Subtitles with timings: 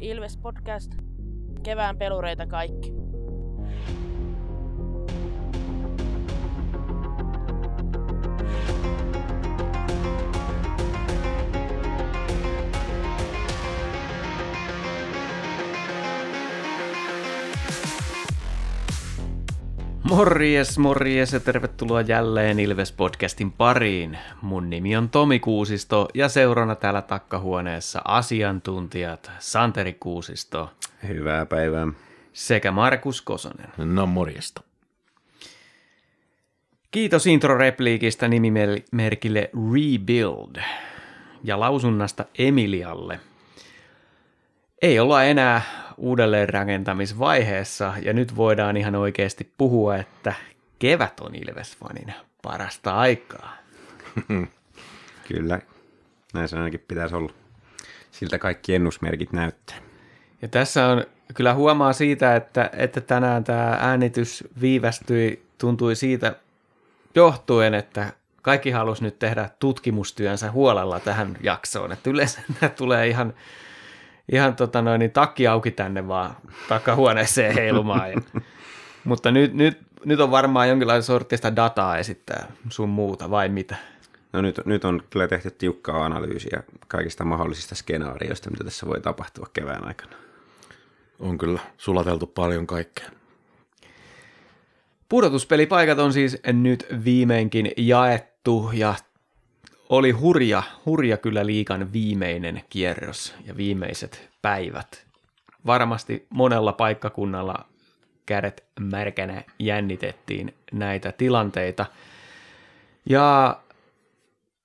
[0.00, 0.92] Ilves Podcast.
[1.62, 2.92] Kevään pelureita kaikki.
[20.08, 24.18] Morjes, morjes ja tervetuloa jälleen Ilves-podcastin pariin.
[24.42, 30.70] Mun nimi on Tomi Kuusisto ja seurana täällä takkahuoneessa asiantuntijat Santeri Kuusisto
[31.08, 31.86] Hyvää päivää.
[32.32, 33.68] sekä Markus Kosonen.
[33.76, 34.60] No morjesta.
[36.90, 40.62] Kiitos intro-repliikistä nimimerkille Rebuild
[41.44, 43.20] ja lausunnasta Emilialle.
[44.82, 45.62] Ei olla enää
[45.98, 50.34] uudelleenrakentamisvaiheessa ja nyt voidaan ihan oikeasti puhua, että
[50.78, 53.56] kevät on Ilvesfanin parasta aikaa.
[55.28, 55.60] Kyllä,
[56.34, 57.32] näin se ainakin pitäisi olla.
[58.10, 59.76] Siltä kaikki ennusmerkit näyttää.
[60.42, 66.36] Ja tässä on, kyllä huomaa siitä, että, että tänään tämä äänitys viivästyi, tuntui siitä
[67.14, 71.92] johtuen, että kaikki halusi nyt tehdä tutkimustyönsä huolella tähän jaksoon.
[71.92, 73.34] Että yleensä nämä tulee ihan,
[74.32, 76.36] ihan tota noin, niin takki auki tänne vaan
[76.68, 78.10] takahuoneeseen heilumaan.
[78.12, 78.20] Ja,
[79.04, 83.76] mutta nyt, nyt, nyt on varmaan jonkinlaista sortista dataa esittää sun muuta vai mitä?
[84.32, 89.46] No nyt, nyt on kyllä tehty tiukkaa analyysiä kaikista mahdollisista skenaarioista, mitä tässä voi tapahtua
[89.52, 90.16] kevään aikana.
[91.20, 93.10] On kyllä sulateltu paljon kaikkea.
[95.08, 98.94] Pudotuspelipaikat on siis nyt viimeinkin jaettu ja
[99.88, 105.06] oli hurja, hurja kyllä liikan viimeinen kierros ja viimeiset päivät.
[105.66, 107.64] Varmasti monella paikkakunnalla
[108.26, 111.86] kädet märkänä jännitettiin näitä tilanteita.
[113.08, 113.58] Ja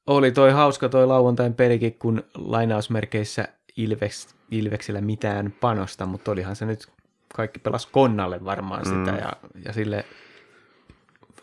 [0.08, 6.66] oli toi hauska toi lauantain pelikin, kun lainausmerkeissä Ilves, Ilveksellä mitään panosta, mutta olihan se
[6.66, 6.88] nyt
[7.36, 9.18] kaikki pelas konnalle varmaan sitä mm.
[9.18, 9.34] ja,
[9.66, 10.06] ja sille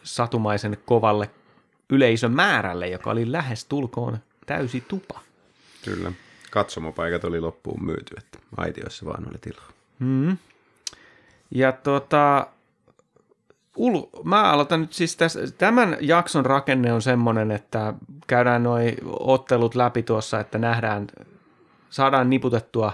[0.03, 1.31] satumaisen kovalle
[1.91, 5.21] yleisömäärälle, joka oli lähes tulkoon täysi tupa.
[5.85, 6.13] Kyllä.
[6.51, 9.69] Katsomopaikat oli loppuun myyty, että aitioissa vaan oli tilaa.
[9.99, 10.37] Mm.
[11.51, 12.47] Ja tota,
[13.77, 17.95] ul, mä aloitan nyt siis tässä, tämän jakson rakenne on semmoinen, että
[18.27, 21.07] käydään noi ottelut läpi tuossa, että nähdään,
[21.91, 22.93] saadaan niputettua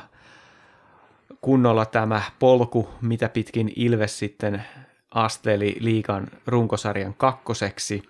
[1.41, 4.65] kunnolla tämä polku, mitä pitkin Ilves sitten
[5.11, 8.03] asteli liikan runkosarjan kakkoseksi.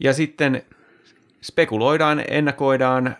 [0.00, 0.62] Ja sitten
[1.42, 3.16] spekuloidaan, ennakoidaan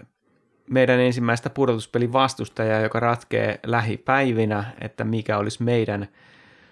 [0.70, 6.08] meidän ensimmäistä pudotuspelin vastustajaa, joka ratkee lähipäivinä, että mikä olisi meidän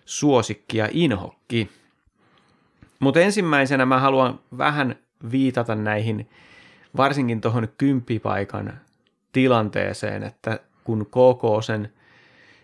[0.05, 1.71] suosikki ja inhokki.
[2.99, 4.97] Mutta ensimmäisenä mä haluan vähän
[5.31, 6.29] viitata näihin,
[6.97, 8.81] varsinkin tuohon kymppipaikan
[9.33, 11.93] tilanteeseen, että kun KK sen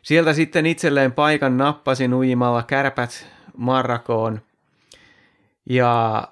[0.02, 3.26] sieltä sitten itselleen paikan nappasi nuimalla kärpät
[3.56, 4.40] Marrakoon
[5.70, 6.28] ja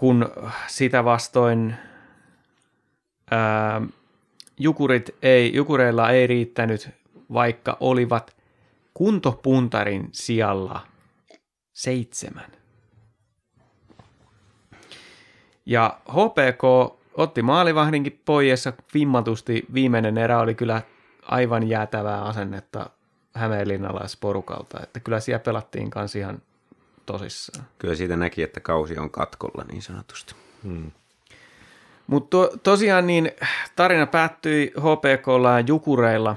[0.00, 0.30] kun
[0.66, 1.74] sitä vastoin
[3.30, 3.82] ää,
[4.58, 6.90] jukurit ei, jukureilla ei riittänyt,
[7.32, 8.36] vaikka olivat
[8.94, 10.80] kuntopuntarin sijalla
[11.72, 12.50] seitsemän.
[15.66, 16.62] Ja HPK
[17.14, 19.66] otti maalivahdinkin pois vimmatusti.
[19.74, 20.82] Viimeinen erä oli kyllä
[21.22, 22.90] aivan jäätävää asennetta
[23.34, 24.80] hämeenlinnalaisporukalta.
[24.82, 26.42] Että kyllä siellä pelattiin kanssa ihan
[27.12, 27.66] tosissaan.
[27.78, 30.34] Kyllä siitä näki, että kausi on katkolla niin sanotusti.
[30.62, 30.90] Hmm.
[32.06, 33.30] Mutta to, tosiaan niin
[33.76, 36.36] tarina päättyi HPKlla ja Jukureilla.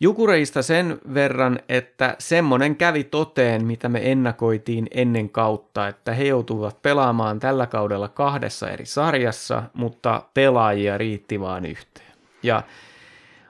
[0.00, 6.82] Jukureista sen verran, että semmonen kävi toteen, mitä me ennakoitiin ennen kautta, että he joutuvat
[6.82, 12.12] pelaamaan tällä kaudella kahdessa eri sarjassa, mutta pelaajia riitti vaan yhteen.
[12.42, 12.62] Ja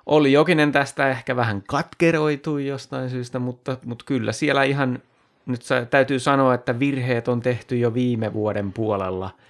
[0.06, 4.98] oli Jokinen tästä ehkä vähän katkeroitui jostain syystä, mutta, mutta kyllä siellä ihan,
[5.46, 9.30] nyt täytyy sanoa, että virheet on tehty jo viime vuoden puolella–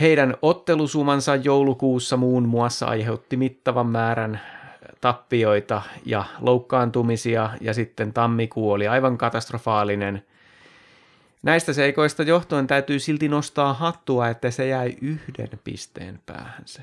[0.00, 4.40] heidän ottelusumansa joulukuussa muun muassa aiheutti mittavan määrän
[5.00, 10.24] tappioita ja loukkaantumisia ja sitten tammikuu oli aivan katastrofaalinen.
[11.42, 16.82] Näistä seikoista johtuen täytyy silti nostaa hattua, että se jäi yhden pisteen päähän se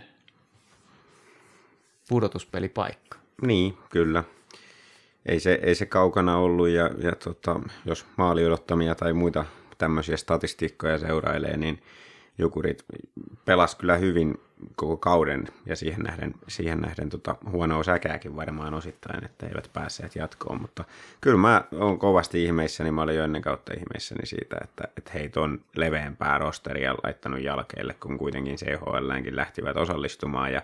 [2.10, 3.18] pudotuspelipaikka.
[3.42, 4.24] Niin, kyllä.
[5.26, 9.46] Ei se, ei se kaukana ollut ja, ja tota, jos maali odottamia tai muita
[9.78, 11.80] tämmöisiä statistiikkoja seurailee, niin
[12.40, 12.86] Jukurit
[13.46, 14.40] pelas kyllä hyvin
[14.76, 20.16] koko kauden ja siihen nähden, siihen nähden tota, huonoa säkääkin varmaan osittain, että eivät päässeet
[20.16, 20.84] jatkoon, mutta
[21.22, 25.42] kyllä mä oon kovasti ihmeissäni, mä olin jo ennen kautta ihmeissäni siitä, että, että heitä
[25.42, 30.62] on leveämpää rosteria laittanut jalkeille, kun kuitenkin CHLänkin lähtivät osallistumaan ja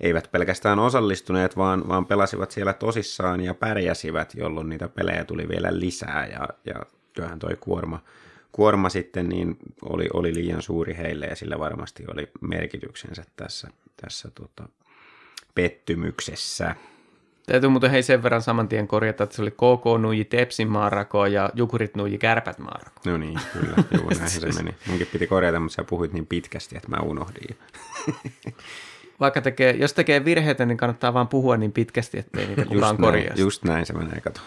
[0.00, 5.68] eivät pelkästään osallistuneet, vaan, vaan pelasivat siellä tosissaan ja pärjäsivät, jolloin niitä pelejä tuli vielä
[5.78, 6.74] lisää ja, ja
[7.14, 8.02] kyllähän toi kuorma,
[8.52, 13.68] kuorma sitten niin oli, oli liian suuri heille ja sillä varmasti oli merkityksensä tässä,
[14.02, 14.68] tässä tota,
[15.54, 16.74] pettymyksessä.
[17.46, 21.26] Täytyy muuten hei sen verran saman tien korjata, että se oli KK Nuji Tepsin maarako
[21.26, 23.00] ja Jukurit Nuji Kärpät maarako.
[23.06, 23.84] No niin, kyllä.
[23.98, 24.74] Juu, näin se meni.
[24.86, 27.58] Munkin piti korjata, mutta sä puhuit niin pitkästi, että mä unohdin.
[29.20, 33.28] Vaikka tekee, jos tekee virheitä, niin kannattaa vaan puhua niin pitkästi, ettei niitä kukaan korjaa.
[33.28, 34.40] Näin, just näin se menee, kato.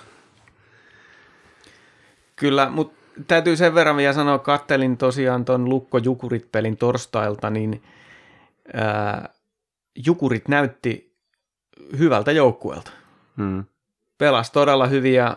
[2.35, 7.83] Kyllä, mutta täytyy sen verran vielä sanoa, kattelin tosiaan ton Lukko Jukurit-pelin torstailta, niin
[8.73, 9.29] ää,
[10.05, 11.15] Jukurit näytti
[11.97, 12.91] hyvältä joukkueelta.
[13.37, 13.63] Hmm.
[14.17, 15.35] Pelas todella hyviä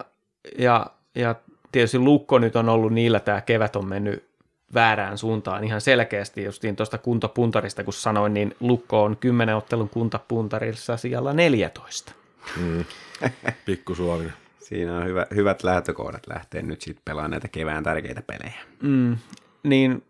[0.59, 1.35] ja, ja
[1.73, 4.34] tietysti Lukko nyt on ollut niillä tämä kevät on mennyt
[4.75, 6.45] väärään suuntaan ihan selkeästi.
[6.45, 12.13] Justiin tuosta kuntapuntarista, kun sanoin, niin Lukko on kymmenen ottelun kuntapuntarissa siellä 14.
[12.61, 12.85] Mm.
[13.67, 14.33] Pikku Suomi.
[14.59, 18.61] Siinä on hyvä, hyvät lähtökohdat lähteä nyt sitten pelaamaan näitä kevään tärkeitä pelejä.
[18.83, 19.17] Mm,
[19.63, 20.03] niin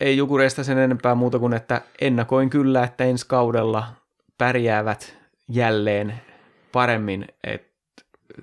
[0.00, 3.84] ei Jukureista sen enempää muuta kuin, että ennakoin kyllä, että ensi kaudella
[4.38, 5.16] pärjäävät
[5.48, 6.14] jälleen
[6.72, 7.72] paremmin, että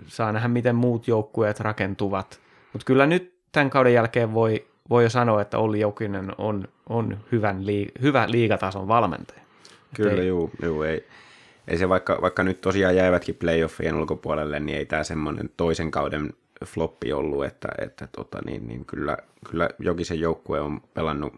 [0.08, 2.40] saa nähdä, miten muut joukkueet rakentuvat.
[2.74, 7.18] Mutta kyllä nyt tämän kauden jälkeen voi, voi jo sanoa, että Olli Jokinen on, on
[7.32, 9.42] hyvän lii, hyvä liigatason valmentaja.
[9.96, 11.08] Kyllä, juu, juu ei,
[11.68, 16.34] ei se vaikka, vaikka nyt tosiaan jäivätkin playoffien ulkopuolelle, niin ei tämä semmoinen toisen kauden
[16.66, 19.18] floppi ollut, että, että tota, niin, niin kyllä,
[19.50, 21.34] kyllä Jokisen joukkue on pelannut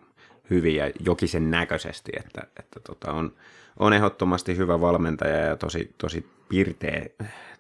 [0.50, 3.34] hyvin ja Jokisen näköisesti, että, että tota, on,
[3.80, 7.06] on ehdottomasti hyvä valmentaja ja tosi, tosi pirteä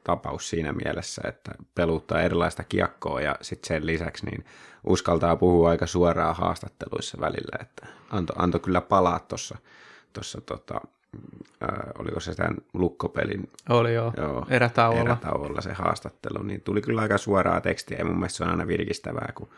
[0.03, 4.45] tapaus siinä mielessä, että peluttaa erilaista kiekkoa ja sitten sen lisäksi niin
[4.83, 9.57] uskaltaa puhua aika suoraan haastatteluissa välillä, että antoi anto kyllä palaa tuossa
[10.13, 10.81] tossa, tota,
[11.61, 15.01] ää, oliko se tämän lukkopelin Oli joo, joo erätauolla.
[15.01, 18.67] erätauolla se haastattelu, niin tuli kyllä aika suoraa tekstiä ja mun mielestä se on aina
[18.67, 19.49] virkistävää, kun,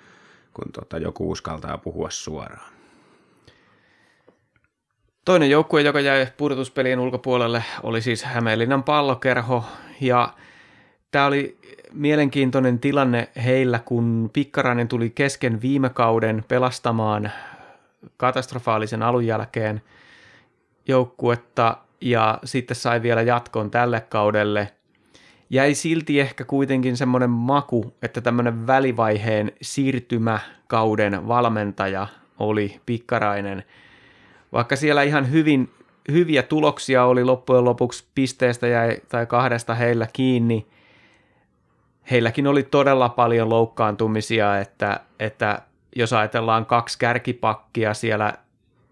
[0.53, 2.73] kun tota, joku uskaltaa puhua suoraan.
[5.25, 9.65] Toinen joukkue, joka jäi pudotuspelien ulkopuolelle, oli siis Hämeenlinnan pallokerho.
[10.01, 10.33] Ja
[11.11, 11.57] tämä oli
[11.93, 17.31] mielenkiintoinen tilanne heillä, kun Pikkarainen tuli kesken viime kauden pelastamaan
[18.17, 19.81] katastrofaalisen alun jälkeen
[20.87, 24.71] joukkuetta ja sitten sai vielä jatkon tälle kaudelle.
[25.49, 32.07] Jäi silti ehkä kuitenkin semmoinen maku, että tämmöinen välivaiheen siirtymäkauden valmentaja
[32.39, 33.63] oli Pikkarainen–
[34.53, 35.69] vaikka siellä ihan hyvin,
[36.11, 40.67] hyviä tuloksia oli loppujen lopuksi pisteestä jäi, tai kahdesta heillä kiinni,
[42.11, 45.61] heilläkin oli todella paljon loukkaantumisia, että, että
[45.95, 48.33] jos ajatellaan kaksi kärkipakkia siellä,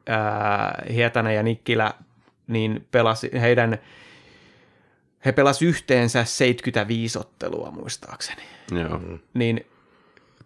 [0.08, 1.94] ää, Hietanen ja Nikkilä,
[2.48, 3.78] niin pelasi heidän,
[5.26, 8.42] he pelasivat yhteensä 75 ottelua muistaakseni.
[8.72, 9.00] Joo.
[9.34, 9.66] Niin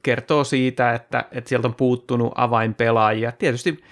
[0.03, 3.31] kertoo siitä, että, että sieltä on puuttunut avainpelaajia.
[3.31, 3.83] Tietysti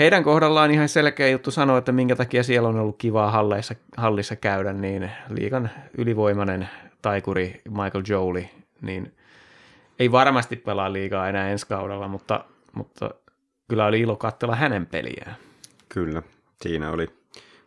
[0.00, 4.36] heidän kohdallaan ihan selkeä juttu sanoa, että minkä takia siellä on ollut kivaa hallissa, hallissa
[4.36, 6.68] käydä, niin liikan ylivoimainen
[7.02, 8.50] taikuri Michael Jolie,
[8.82, 9.14] niin
[9.98, 13.10] ei varmasti pelaa liikaa enää ensi kaudella, mutta, mutta
[13.68, 15.36] kyllä oli ilo katsella hänen peliään.
[15.88, 16.22] Kyllä,
[16.62, 17.06] siinä oli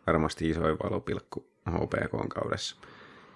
[0.06, 2.76] varmasti isoin valopilkku HPK kaudessa.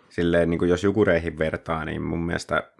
[0.08, 2.70] Silleen, niin kuin jos jukureihin vertaa, niin mun mielestä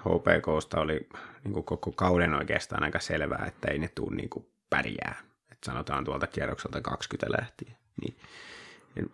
[0.00, 1.08] HPKsta oli
[1.44, 5.33] niin kuin koko kauden oikeastaan aika selvää, että ei ne tule niin kuin pärjää
[5.64, 7.76] sanotaan tuolta kierrokselta 20 lähtien.
[8.02, 8.16] Niin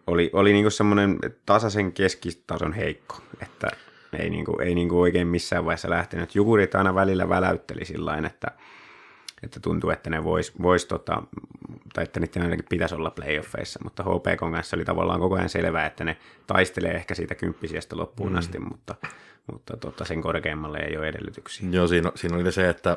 [0.07, 3.69] oli, oli niinku semmoinen tasaisen keskitason heikko, että
[4.19, 6.35] ei, niinku, ei niinku oikein missään vaiheessa lähtenyt.
[6.35, 8.50] Jukurit aina välillä väläytteli sillä että,
[9.42, 11.23] että tuntuu, että ne vois, vois tota,
[11.92, 15.87] tai että niiden ainakin pitäisi olla playoffeissa, mutta HPK kanssa oli tavallaan koko ajan selvää,
[15.87, 16.16] että ne
[16.47, 18.38] taistelee ehkä siitä kymppisiestä loppuun mm.
[18.38, 18.95] asti, mutta,
[19.52, 21.69] mutta tota, sen korkeammalle ei ole edellytyksiä.
[21.71, 22.97] Joo, siinä, siinä oli se, että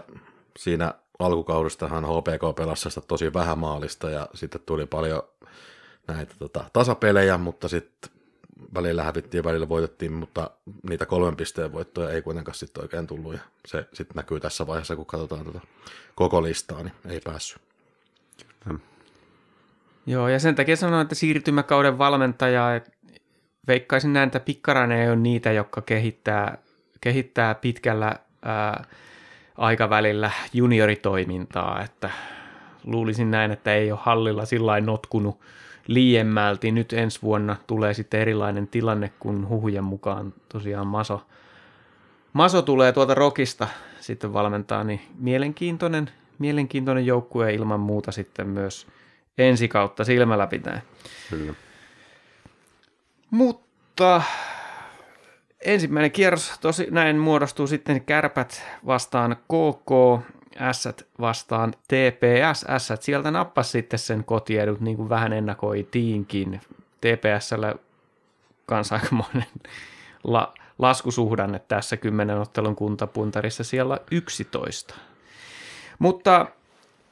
[0.57, 5.24] siinä alkukaudestahan HPK pelasi tosi vähän maalista ja sitten tuli paljon
[6.08, 8.12] näitä tota, tasapelejä, mutta sitten
[8.74, 10.50] välillä hävittiin ja välillä voitettiin, mutta
[10.89, 14.96] niitä kolmen pisteen voittoja ei kuitenkaan sitten oikein tullut ja se sitten näkyy tässä vaiheessa,
[14.96, 15.60] kun katsotaan tota
[16.15, 17.62] koko listaa, niin ei päässyt.
[18.65, 18.79] Hmm.
[20.05, 22.82] Joo, ja sen takia sanoin, että siirtymäkauden valmentaja,
[23.67, 26.58] veikkaisin näin, että Pikkarainen ei ole niitä, jotka kehittää,
[27.01, 28.86] kehittää pitkällä ää,
[29.57, 32.10] aikavälillä junioritoimintaa, että
[32.83, 35.39] luulisin näin, että ei ole hallilla sillä notkunut
[35.88, 36.72] liiemmälti.
[36.72, 41.22] Nyt ensi vuonna tulee sitten erilainen tilanne, kun huhujen mukaan tosiaan Maso,
[42.33, 43.67] Maso tulee tuolta Rokista
[44.00, 48.88] sitten valmentaa, niin mielenkiintoinen, mielenkiintoinen joukkue ilman muuta sitten myös
[49.38, 50.81] ensi kautta silmällä pitäen.
[51.29, 51.53] Kyllä.
[53.31, 54.22] Mutta
[55.65, 59.91] ensimmäinen kierros tosi näin muodostuu sitten kärpät vastaan KK,
[60.72, 60.89] S
[61.20, 62.65] vastaan TPS.
[62.77, 66.62] S sieltä nappas sitten sen kotiedut niin kuin vähän ennakoitiinkin.
[67.01, 67.75] TPSllä
[68.65, 69.46] kanssa aikamoinen
[70.24, 74.96] la, laskusuhdanne tässä kymmenen ottelun kuntapuntarissa siellä 11.
[76.00, 76.46] Mutta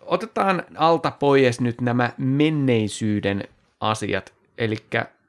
[0.02, 3.44] otetaan alta pois nyt nämä menneisyyden
[3.80, 4.34] asiat.
[4.58, 4.78] Eli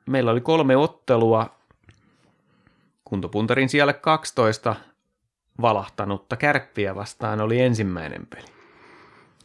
[0.06, 1.50] meillä oli kolme ottelua,
[3.12, 4.76] kuntopuntarin siellä 12
[5.60, 8.46] valahtanutta kärppiä vastaan oli ensimmäinen peli.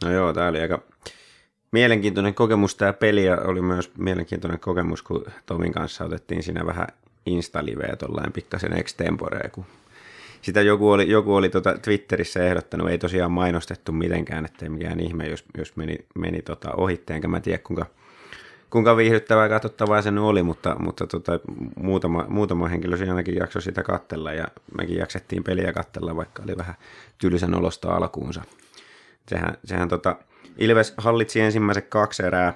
[0.04, 0.82] No joo, tämä oli aika
[1.72, 2.74] mielenkiintoinen kokemus.
[2.74, 6.86] Tämä peli ja oli myös mielenkiintoinen kokemus, kun Tomin kanssa otettiin siinä vähän
[7.26, 9.64] instaliveä tuollain pikkasen extemporea, kun
[10.42, 15.28] sitä joku oli, joku oli tuota Twitterissä ehdottanut, ei tosiaan mainostettu mitenkään, ettei mikään ihme,
[15.28, 17.86] jos, jos meni, meni tota ohitteen, enkä mä tiedä kuinka,
[18.70, 21.40] kuinka viihdyttävää katsottavaa se oli, mutta, mutta tota,
[21.76, 24.48] muutama, muutama henkilö siinä ainakin jaksoi sitä kattella ja
[24.78, 26.74] mekin jaksettiin peliä kattella, vaikka oli vähän
[27.18, 28.42] tylsän olosta alkuunsa.
[29.28, 30.16] Sehän, sehän tota,
[30.58, 32.54] Ilves hallitsi ensimmäiset kaksi erää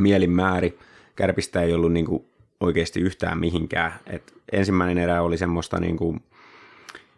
[0.00, 0.78] mielin määri.
[1.16, 2.24] Kärpistä ei ollut niin kuin
[2.60, 3.92] oikeasti yhtään mihinkään.
[4.06, 6.22] Et ensimmäinen erä oli semmoista niin kuin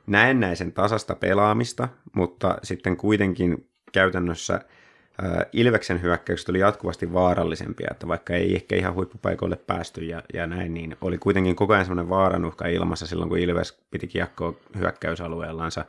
[0.06, 4.60] näennäisen tasasta pelaamista, mutta sitten kuitenkin käytännössä
[5.52, 10.74] Ilveksen hyökkäykset oli jatkuvasti vaarallisempia, että vaikka ei ehkä ihan huippupaikoille päästy ja, ja näin,
[10.74, 15.84] niin oli kuitenkin koko ajan semmoinen vaarannuhka ilmassa silloin, kun Ilves piti kiekkoa hyökkäysalueellansa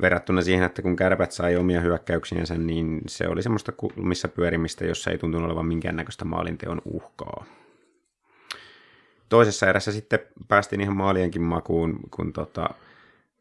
[0.00, 5.10] verrattuna siihen, että kun kärpät sai omia hyökkäyksiänsä, niin se oli semmoista missä pyörimistä, jossa
[5.10, 7.44] ei tuntunut olevan minkäännäköistä maalinteon uhkaa.
[9.28, 10.18] Toisessa erässä sitten
[10.48, 12.70] päästiin ihan maalienkin makuun, kun tota,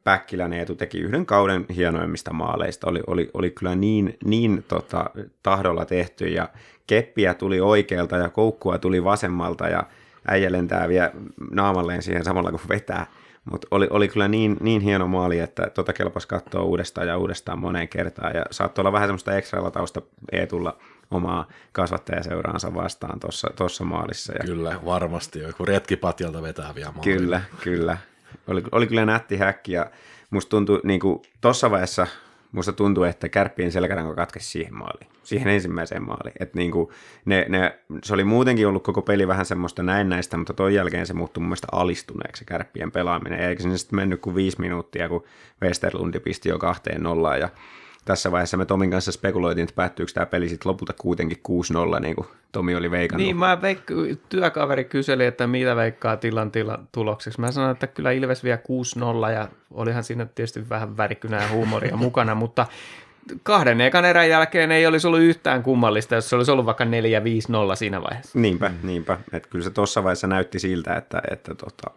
[0.03, 2.89] Päkkilän Eetu teki yhden kauden hienoimmista maaleista.
[2.89, 5.10] Oli, oli, oli kyllä niin, niin tota,
[5.43, 6.50] tahdolla tehty ja
[6.88, 9.84] keppiä tuli oikealta ja koukkua tuli vasemmalta ja
[10.27, 11.12] äijä lentää vielä
[11.51, 13.05] naamalleen siihen samalla kun vetää.
[13.51, 17.60] Mutta oli, oli kyllä niin, niin hieno maali, että tota kelpas katsoa uudestaan ja uudestaan
[17.60, 18.36] moneen kertaan.
[18.36, 20.77] Ja saattoi olla vähän semmoista ekstra latausta Eetulla
[21.12, 23.20] omaa kasvattajaseuraansa vastaan
[23.55, 24.34] tuossa maalissa.
[24.34, 24.39] Ja...
[24.46, 25.39] Kyllä, varmasti.
[25.39, 27.17] Joku retkipatjalta vetää vielä maali.
[27.17, 27.98] Kyllä, kyllä.
[28.48, 29.91] Oli, oli kyllä nätti häkki ja
[30.29, 32.07] musta tuntui niin kuin tossa vaiheessa
[32.51, 36.36] musta tuntuu, että kärppien selkäranko katkesi siihen maaliin, siihen ensimmäiseen maaliin.
[36.39, 36.89] Et niin kuin
[37.25, 41.13] ne, ne, se oli muutenkin ollut koko peli vähän semmoista näennäistä, mutta ton jälkeen se
[41.13, 43.39] muuttui mun mielestä alistuneeksi se kärppien pelaaminen.
[43.39, 45.24] Eikä sinne sitten mennyt kuin viisi minuuttia, kun
[45.62, 47.50] Westerlundi pisti jo kahteen nollaan ja
[48.05, 51.38] tässä vaiheessa me Tomin kanssa spekuloitiin, että päättyykö tämä peli sitten lopulta kuitenkin
[51.98, 53.25] 6-0, niin kuin Tomi oli veikannut.
[53.25, 57.41] Niin, mä veik- työkaveri kyseli, että mitä veikkaa tilan tilan tulokseksi.
[57.41, 58.60] Mä sanoin, että kyllä Ilves vie
[59.27, 62.65] 6-0 ja olihan siinä tietysti vähän värikynää huumoria mukana, mutta
[63.43, 66.88] kahden ekan erän jälkeen ei olisi ollut yhtään kummallista, jos se olisi ollut vaikka 4-5-0
[67.75, 68.39] siinä vaiheessa.
[68.39, 69.17] Niinpä, niinpä.
[69.34, 71.91] Että kyllä se tuossa vaiheessa näytti siltä, että, että tota,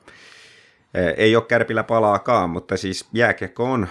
[0.94, 3.88] e, ei ole kärpillä palaakaan, mutta siis jääkiekko on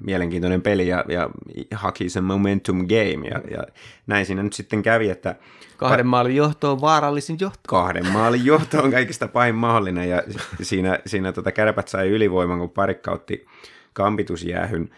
[0.00, 1.30] mielenkiintoinen peli ja, ja
[1.74, 3.64] haki sen momentum game ja, ja
[4.06, 5.34] näin siinä nyt sitten kävi, että
[5.76, 7.60] Kahden maalin johto on vaarallisin johto.
[7.68, 10.22] Kahden maalin johto on kaikista pahin mahdollinen ja
[10.62, 13.46] siinä, siinä tota kärpät sai ylivoiman, kun parikkautti
[13.92, 14.90] kampitusjäähyn.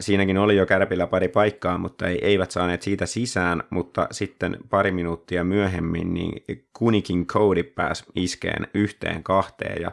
[0.00, 4.92] Siinäkin oli jo kärpillä pari paikkaa, mutta ei, eivät saaneet siitä sisään, mutta sitten pari
[4.92, 9.92] minuuttia myöhemmin niin Kunikin Cody pääsi iskeen yhteen kahteen ja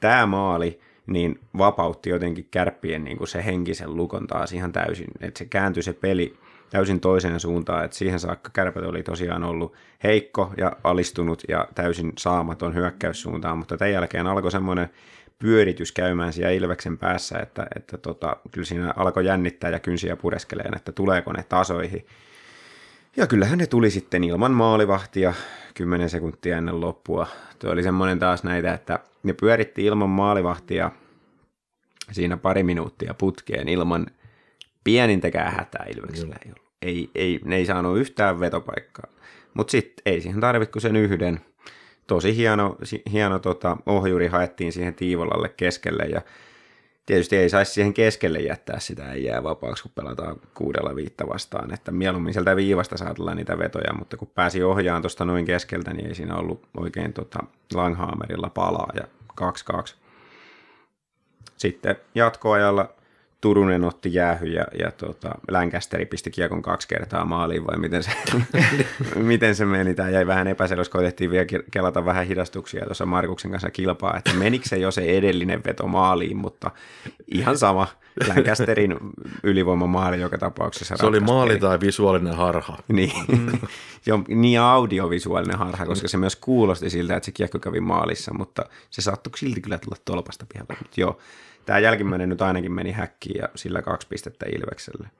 [0.00, 5.38] tämä maali niin vapautti jotenkin kärppien niin kuin se henkisen lukon taas ihan täysin, että
[5.38, 6.36] se kääntyi se peli
[6.70, 12.12] täysin toiseen suuntaan, että siihen saakka kärpät oli tosiaan ollut heikko ja alistunut ja täysin
[12.18, 14.90] saamaton hyökkäyssuuntaan, mutta tämän jälkeen alkoi semmoinen
[15.38, 20.76] pyöritys käymään siellä Ilveksen päässä, että, että tota, kyllä siinä alkoi jännittää ja kynsiä pureskeleen,
[20.76, 22.06] että tuleeko ne tasoihin.
[23.18, 25.34] Ja kyllähän ne tuli sitten ilman maalivahtia
[25.74, 27.26] 10 sekuntia ennen loppua.
[27.58, 30.90] Tuo oli semmoinen taas näitä, että ne pyöritti ilman maalivahtia
[32.12, 34.06] siinä pari minuuttia putkeen ilman
[34.84, 36.72] pienintäkään hätää Ilveksellä ei ollut.
[36.82, 39.10] Ei, ei, ne ei saanut yhtään vetopaikkaa.
[39.54, 41.40] Mutta sitten ei siihen tarvitse sen yhden.
[42.06, 42.76] Tosi hieno,
[43.12, 46.22] hieno tota, ohjuri haettiin siihen Tiivolalle keskelle ja
[47.08, 51.74] tietysti ei saisi siihen keskelle jättää sitä ei jää vapaaksi, kun pelataan kuudella viitta vastaan,
[51.74, 56.06] että mieluummin sieltä viivasta saatella niitä vetoja, mutta kun pääsi ohjaan tuosta noin keskeltä, niin
[56.06, 57.38] ei siinä ollut oikein tota
[57.74, 59.04] Langhammerilla palaa ja
[59.40, 59.94] 2-2.
[61.56, 62.92] Sitten jatkoajalla
[63.40, 68.10] Turunen otti jäähy ja, ja tota, Lancaster pisti kiekon kaksi kertaa maaliin vai miten se,
[69.14, 69.94] miten se meni.
[69.94, 74.68] Tämä jäi vähän epäselväksi, koitettiin vielä kelata vähän hidastuksia tuossa Markuksen kanssa kilpaa, että menikö
[74.68, 76.70] se jo se edellinen veto maaliin, mutta
[77.28, 77.86] ihan sama.
[78.28, 78.96] Lancasterin
[79.42, 80.96] ylivoimamaali joka tapauksessa.
[80.96, 81.60] Se oli maali peli.
[81.60, 82.78] tai visuaalinen harha.
[82.88, 83.12] Niin,
[84.06, 88.64] jo, niin audiovisuaalinen harha, koska se myös kuulosti siltä, että se kiekko kävi maalissa, mutta
[88.90, 90.76] se saattoi silti kyllä tulla tolpasta pihalle.
[90.82, 91.18] Mutta joo,
[91.68, 95.10] tämä jälkimmäinen nyt ainakin meni häkkiin ja sillä kaksi pistettä Ilvekselle.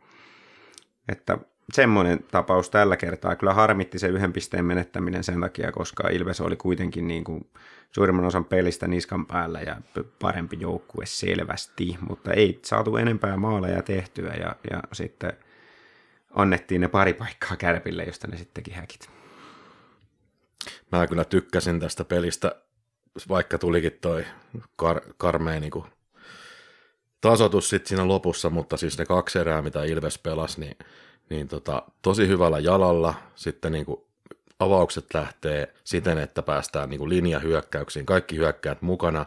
[1.09, 1.39] Että
[1.73, 3.37] semmoinen tapaus tällä kertaa.
[3.37, 7.51] Kyllä harmitti se yhden pisteen menettäminen sen takia, koska Ilves oli kuitenkin niin kuin
[7.91, 9.77] suurimman osan pelistä niskan päällä ja
[10.19, 15.33] parempi joukkue selvästi, mutta ei saatu enempää maaleja tehtyä ja, ja sitten
[16.35, 19.11] annettiin ne pari paikkaa kärpille, josta ne sittenkin häkit.
[20.93, 22.57] Mä kyllä tykkäsin tästä pelistä,
[23.29, 24.25] vaikka tulikin toi
[24.83, 25.73] kar- karmea niin
[27.21, 30.77] tasotus sitten siinä lopussa, mutta siis ne kaksi erää, mitä Ilves pelasi, niin,
[31.31, 34.01] niin tota, tosi hyvällä jalalla, sitten niin kuin
[34.59, 39.27] avaukset lähtee siten, että päästään niin kuin linjahyökkäyksiin, kaikki hyökkäät mukana,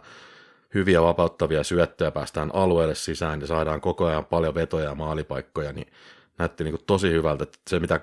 [0.73, 5.93] hyviä vapauttavia syöttöjä, päästään alueelle sisään ja saadaan koko ajan paljon vetoja ja maalipaikkoja, niin
[6.37, 7.43] näytti niin kuin tosi hyvältä.
[7.43, 7.99] Että se, mitä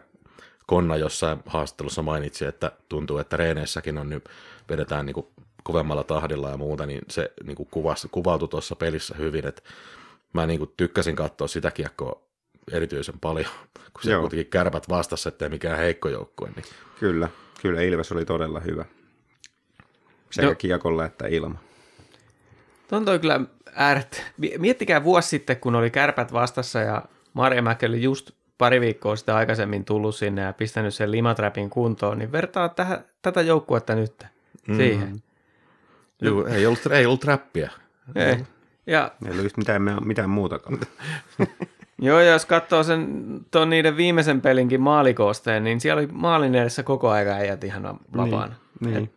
[0.66, 4.28] Konna jossain haastattelussa mainitsi, että tuntuu, että reeneissäkin on nyt
[4.68, 5.26] vedetään niin kuin
[5.68, 9.62] kovemmalla tahdilla ja muuta, niin se niin kuin kuvasi, kuvautui tuossa pelissä hyvin, että
[10.32, 12.22] mä niin kuin tykkäsin katsoa sitä kiekkoa
[12.72, 13.46] erityisen paljon,
[13.92, 14.20] kun se Joo.
[14.20, 16.50] kuitenkin kärpät vastassa, ettei mikään heikko joukkue.
[16.56, 16.64] Niin.
[17.00, 17.28] Kyllä,
[17.62, 18.84] kyllä Ilves oli todella hyvä.
[20.30, 20.54] Sekä Joo.
[20.54, 21.58] kiekolla että ilma.
[22.92, 23.40] On toi kyllä
[23.74, 24.24] ääret.
[24.58, 29.34] Miettikää vuosi sitten, kun oli kärpät vastassa ja Marja Mäki oli just pari viikkoa sitten
[29.34, 34.26] aikaisemmin tullut sinne ja pistänyt sen limatrapin kuntoon, niin vertaa tähän, tätä joukkuetta nyt
[34.76, 35.22] siihen.
[36.22, 37.70] Juu, ei ollut, ei ollut räppiä.
[38.14, 38.36] Ei.
[38.86, 40.78] Ja Ei ollut mitään, mitään muutakaan.
[41.98, 46.82] joo, ja jos katsoo sen ton niiden viimeisen pelinkin maalikoosteen, niin siellä oli maalin edessä
[46.82, 48.54] koko aika äijät ihan vapaana.
[48.80, 48.96] niin.
[48.96, 49.10] Et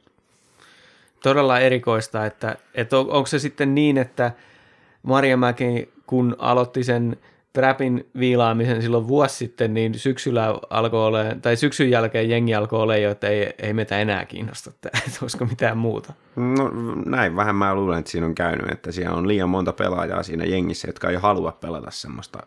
[1.23, 4.31] Todella erikoista, että, että on, onko se sitten niin, että
[5.03, 7.17] Marjamäki, kun aloitti sen
[7.53, 12.97] trapin viilaamisen silloin vuosi sitten, niin syksyllä alkoi ole, tai syksyn jälkeen jengi alkoi olla
[12.97, 14.89] jo, että ei, ei meitä enää kiinnosta, että,
[15.21, 16.13] olisiko mitään muuta.
[16.35, 16.71] No
[17.05, 20.45] näin vähän mä luulen, että siinä on käynyt, että siellä on liian monta pelaajaa siinä
[20.45, 22.39] jengissä, jotka ei halua pelata semmoista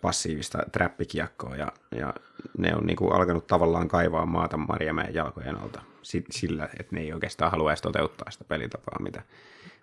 [0.00, 2.14] passiivista trappikiekkoa ja, ja
[2.58, 7.12] ne on niinku alkanut tavallaan kaivaa maata Marjamäen jalkojen alta si- sillä, että ne ei
[7.12, 9.22] oikeastaan halua edes toteuttaa sitä pelitapaa, mitä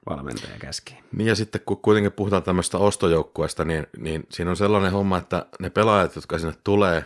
[0.10, 0.98] valmentaja käskee.
[1.12, 5.46] Niin ja sitten kun kuitenkin puhutaan tämmöistä ostojoukkueesta, niin, niin siinä on sellainen homma, että
[5.60, 7.06] ne pelaajat, jotka sinne tulee,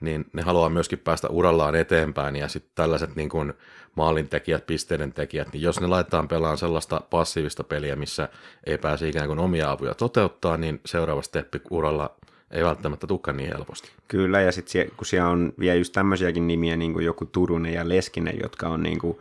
[0.00, 3.52] niin ne haluaa myöskin päästä urallaan eteenpäin ja sitten tällaiset niin kuin
[3.94, 8.28] maalintekijät, pisteiden tekijät, niin jos ne laitetaan pelaamaan sellaista passiivista peliä, missä
[8.66, 12.16] ei pääse ikään kuin omia apuja toteuttaa, niin seuraava steppi uralla
[12.50, 13.90] ei välttämättä tukka niin helposti.
[14.08, 17.88] Kyllä, ja sitten kun siellä on vielä just tämmöisiäkin nimiä, niin kuin joku Turunen ja
[17.88, 19.18] Leskinen, jotka on niin kuin,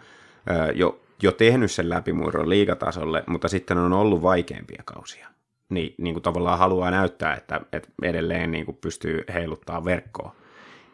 [0.50, 5.28] ö, jo, jo tehnyt sen läpimurron liigatasolle, mutta sitten on ollut vaikeampia kausia.
[5.70, 10.36] Niin, niin kuin tavallaan haluaa näyttää, että, että edelleen niin kuin pystyy heiluttaa verkkoa.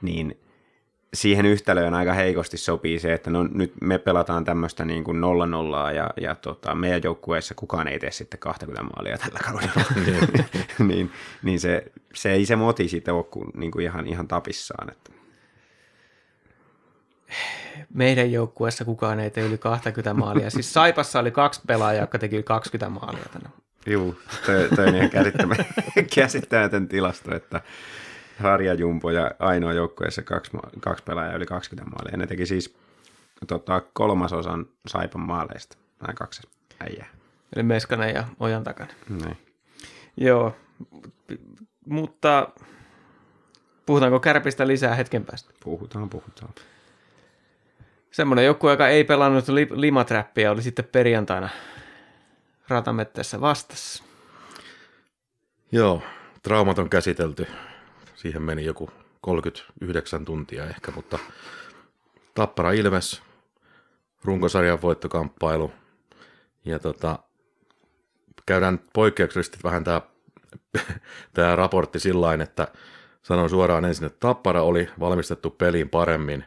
[0.02, 0.38] Niin
[1.14, 5.46] siihen yhtälöön aika heikosti sopii se, että no nyt me pelataan tämmöistä niin kuin nolla
[5.46, 9.84] nollaa ja, ja tota, meidän joukkueessa kukaan ei tee sitten 20 maalia tällä kaudella.
[10.88, 11.12] niin,
[11.44, 14.92] niin se, se ei se moti siitä ole kuin, niin kuin ihan, ihan tapissaan.
[14.92, 15.12] Että.
[17.94, 20.50] Meidän joukkueessa kukaan ei tee yli 20 maalia.
[20.50, 23.50] Siis Saipassa oli kaksi pelaajaa, jotka teki yli 20 maalia tänä.
[23.86, 25.66] Juu, toi, toi on ihan käsittämätön,
[26.16, 27.62] käsittämätön tilasto, että
[28.40, 32.12] Harja Jumpo ja ainoa joukkueessa kaksi, kaksi pelaajaa yli 20 maalia.
[32.12, 32.76] Ja ne teki siis
[33.48, 36.42] tota, kolmasosan Saipan maaleista, nämä kaksi
[36.80, 37.08] äijää.
[37.56, 38.94] Eli Meskanen ja Ojan takana.
[39.10, 39.38] Niin.
[40.18, 40.56] Joo,
[41.86, 42.50] mutta
[43.86, 45.54] puhutaanko kärpistä lisää hetken päästä?
[45.64, 46.54] Puhutaan, puhutaan.
[48.12, 51.50] Semmoinen joku, joka ei pelannut li- limatrappia, oli sitten perjantaina
[52.68, 54.04] ratametteessä vastassa.
[55.72, 56.02] Joo,
[56.44, 57.48] traumat on käsitelty.
[58.16, 58.90] Siihen meni joku
[59.22, 61.20] 39 tuntia ehkä, mutta
[62.36, 63.22] Tappara Ilves,
[64.24, 65.72] runkosarjan voittokamppailu.
[66.66, 67.20] Ja tota,
[68.46, 70.02] käydään poikkeuksellisesti vähän tämä
[71.34, 72.68] tää raportti sillain, että
[73.24, 76.46] sanon suoraan ensin, että Tappara oli valmistettu peliin paremmin.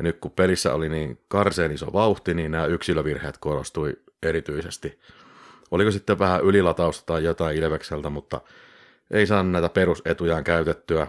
[0.00, 4.98] Ja nyt kun pelissä oli niin karseen iso vauhti, niin nämä yksilövirheet korostui erityisesti.
[5.70, 8.40] Oliko sitten vähän ylilatausta tai jotain Ilvekseltä, mutta
[9.10, 11.06] ei saanut näitä perusetujaan käytettyä.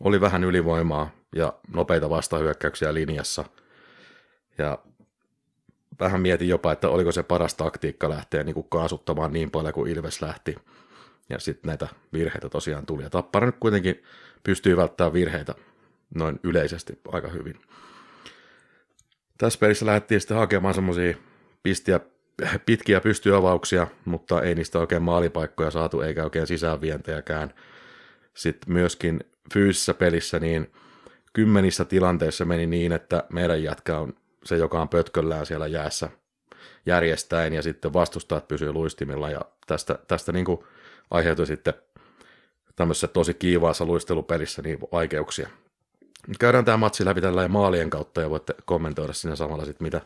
[0.00, 3.44] Oli vähän ylivoimaa ja nopeita vastahyökkäyksiä linjassa.
[4.58, 4.78] Ja
[6.00, 9.90] vähän mietin jopa, että oliko se paras taktiikka lähteä niin kuin kaasuttamaan niin paljon kuin
[9.90, 10.56] Ilves lähti.
[11.28, 13.02] Ja sitten näitä virheitä tosiaan tuli.
[13.02, 14.02] Ja Tappara nyt kuitenkin
[14.42, 15.54] pystyy välttämään virheitä
[16.14, 17.60] noin yleisesti aika hyvin.
[19.38, 21.16] Tässä pelissä lähdettiin sitten hakemaan semmoisia
[21.62, 22.00] pistiä,
[22.66, 27.54] pitkiä pystyavauksia, mutta ei niistä oikein maalipaikkoja saatu eikä oikein sisäänvientejäkään.
[28.34, 29.20] Sitten myöskin
[29.54, 30.72] fyysisessä pelissä niin
[31.32, 36.08] kymmenissä tilanteissa meni niin, että meidän jätkä on se, joka on pötköllään siellä jäässä
[36.86, 40.58] järjestäen ja sitten vastustajat pysyy luistimilla ja tästä, tästä niin kuin
[41.10, 41.74] aiheutui sitten
[42.76, 45.48] tämmöisessä tosi kiivaassa luistelupelissä niin vaikeuksia.
[46.38, 50.00] Käydään tämä matsi läpi tällä maalien kautta ja voitte kommentoida sinne samalla sitten, mitä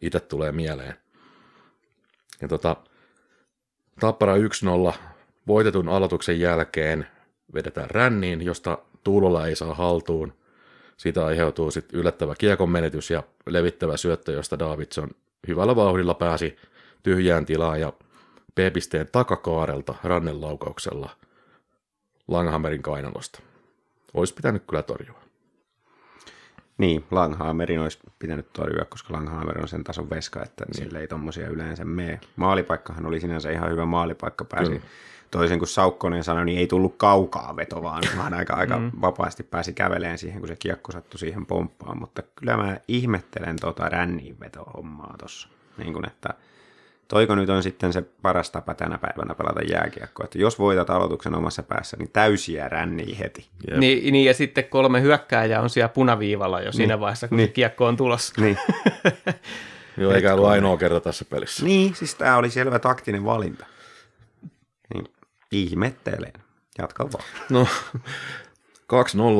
[0.00, 0.94] itse tulee mieleen.
[2.40, 2.76] Ja tota,
[4.00, 4.94] Tappara 1-0
[5.46, 7.06] voitetun aloituksen jälkeen
[7.54, 10.32] vedetään ränniin, josta Tuulola ei saa haltuun.
[10.96, 15.10] Siitä aiheutuu sitten yllättävä kiekon menetys ja levittävä syöttö, josta Davidson
[15.48, 16.56] hyvällä vauhdilla pääsi
[17.02, 17.92] tyhjään tilaan ja
[18.54, 21.10] B-pisteen takakaarelta rannenlaukauksella
[22.28, 23.40] Langhammerin kainalosta.
[24.14, 25.20] Olisi pitänyt kyllä torjua.
[26.78, 30.74] Niin, Langhammerin olisi pitänyt torjua, koska Langhammer on sen tason veska, että niin.
[30.74, 32.20] sille ei tommosia yleensä mene.
[32.36, 34.84] Maalipaikkahan oli sinänsä ihan hyvä maalipaikka, pääsi Kyllä.
[35.30, 38.90] toisin kuin Saukkonen sanoi, niin ei tullut kaukaa veto, vaan, vaan aika, aika mm.
[39.00, 43.88] vapaasti pääsi käveleen siihen, kun se kiekko sattui siihen pomppaan, mutta kyllä mä ihmettelen tota
[43.88, 46.34] ränniin vetohommaa tuossa, niin kuin että–
[47.08, 51.34] toiko nyt on sitten se paras tapa tänä päivänä pelata jääkiekkoa, että jos voitat aloituksen
[51.34, 53.48] omassa päässä, niin täysiä ränniä heti.
[53.76, 56.72] Niin, niin, ja sitten kolme hyökkääjää on siellä punaviivalla jo niin.
[56.72, 57.52] siinä vaiheessa, kun niin.
[57.52, 58.40] kiekko on tulossa.
[58.40, 58.58] Niin.
[59.96, 61.64] Joo, eikä ollut ainoa kerta tässä pelissä.
[61.64, 63.66] Niin, siis tämä oli selvä taktinen valinta.
[64.94, 65.08] Niin,
[65.52, 66.32] ihmettelen.
[66.78, 67.24] Jatka vaan.
[67.50, 67.66] No,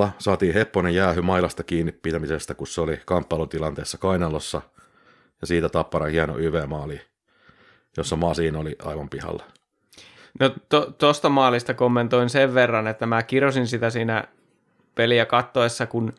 [0.07, 4.63] 2-0 saatiin Hepponen jäähy mailasta kiinni pitämisestä, kun se oli kamppailutilanteessa kainalossa.
[5.41, 7.01] Ja siitä tappara hieno YV-maali
[7.99, 9.45] jossa Masin oli aivan pihalla.
[10.41, 10.51] No
[10.99, 14.25] tuosta to, maalista kommentoin sen verran, että mä kirjoisin sitä siinä
[14.95, 16.13] peliä kattoessa, kun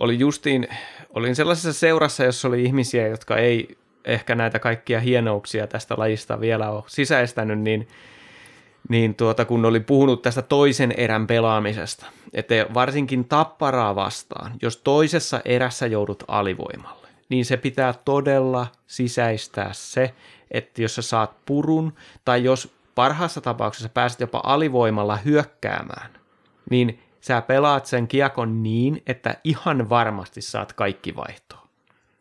[0.00, 0.68] oli justiin,
[1.10, 6.70] olin sellaisessa seurassa, jossa oli ihmisiä, jotka ei ehkä näitä kaikkia hienouksia tästä lajista vielä
[6.70, 7.88] ole sisäistänyt, niin,
[8.88, 15.40] niin tuota, kun oli puhunut tästä toisen erän pelaamisesta, että varsinkin tapparaa vastaan, jos toisessa
[15.44, 16.97] erässä joudut alivoimalle,
[17.28, 20.14] niin se pitää todella sisäistää se,
[20.50, 21.92] että jos sä saat purun,
[22.24, 26.10] tai jos parhaassa tapauksessa pääset jopa alivoimalla hyökkäämään,
[26.70, 31.68] niin sä pelaat sen kiekon niin, että ihan varmasti saat kaikki vaihtoa.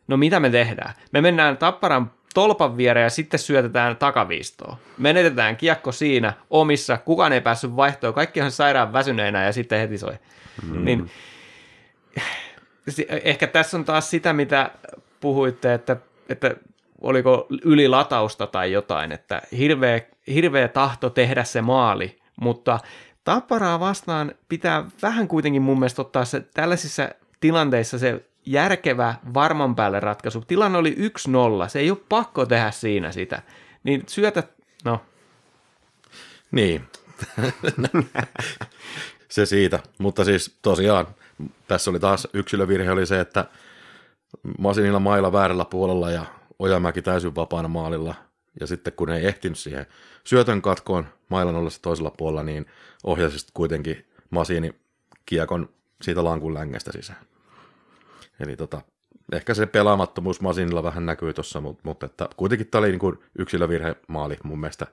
[0.08, 0.94] No mitä me tehdään?
[1.12, 4.78] Me mennään tapparan tolpan viereen ja sitten syötetään takaviistoon.
[4.98, 9.98] Menetetään kiekko siinä omissa, kukaan ei päässyt vaihtoon, kaikki on sairaan väsyneinä ja sitten heti
[9.98, 10.14] soi.
[10.64, 10.86] Mm.
[10.86, 11.10] Niin,
[13.24, 14.72] ehkä tässä on taas sitä, mitä
[15.20, 15.98] puhuitte, että,
[16.30, 16.56] että
[17.02, 22.80] oliko ylilatausta tai jotain, että hirveä, hirveä tahto tehdä se maali, mutta
[23.28, 30.00] Tapparaa vastaan pitää vähän kuitenkin mun mielestä ottaa se tällaisissa tilanteissa se järkevä varman päälle
[30.00, 30.42] ratkaisu.
[30.42, 30.96] Tilanne oli
[31.66, 33.42] 1-0, se ei ole pakko tehdä siinä sitä.
[33.84, 34.44] Niin syötä,
[34.86, 35.02] no.
[36.52, 36.88] Niin,
[39.30, 41.08] se siitä, mutta siis tosiaan
[41.68, 43.46] tässä oli taas yksilövirhe oli se, että
[44.58, 46.26] Masinilla mailla väärällä puolella ja
[46.60, 48.16] Ojamäki täysin vapaana maalilla,
[48.60, 49.86] ja sitten kun ei ehtinyt siihen
[50.24, 52.66] syötön katkoon mailan ollessa toisella puolella, niin
[53.04, 54.76] ohjasi kuitenkin Masiini
[55.26, 55.70] kiekon
[56.02, 57.20] siitä lankun längestä sisään.
[58.40, 58.82] Eli tota,
[59.34, 63.20] ehkä se pelaamattomuus Masinilla vähän näkyy tuossa, mutta, mutta että kuitenkin tämä oli niin kuin
[63.40, 64.88] yksilövirhe maali mun mielestä.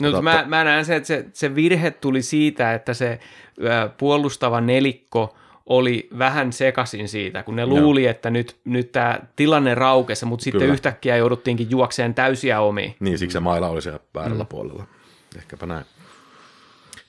[0.00, 3.20] No, mutta mä, mä näen se, että se, se virhe tuli siitä, että se
[3.58, 8.10] ö, puolustava nelikko– oli vähän sekasin siitä, kun ne luuli, Joo.
[8.10, 12.96] että nyt, nyt tämä tilanne raukesi, mutta sitten yhtäkkiä jouduttiinkin juokseen täysiä omiin.
[13.00, 14.48] Niin, siksi se maila oli siellä väärällä mm.
[14.48, 14.86] puolella.
[15.38, 15.84] Ehkäpä näin.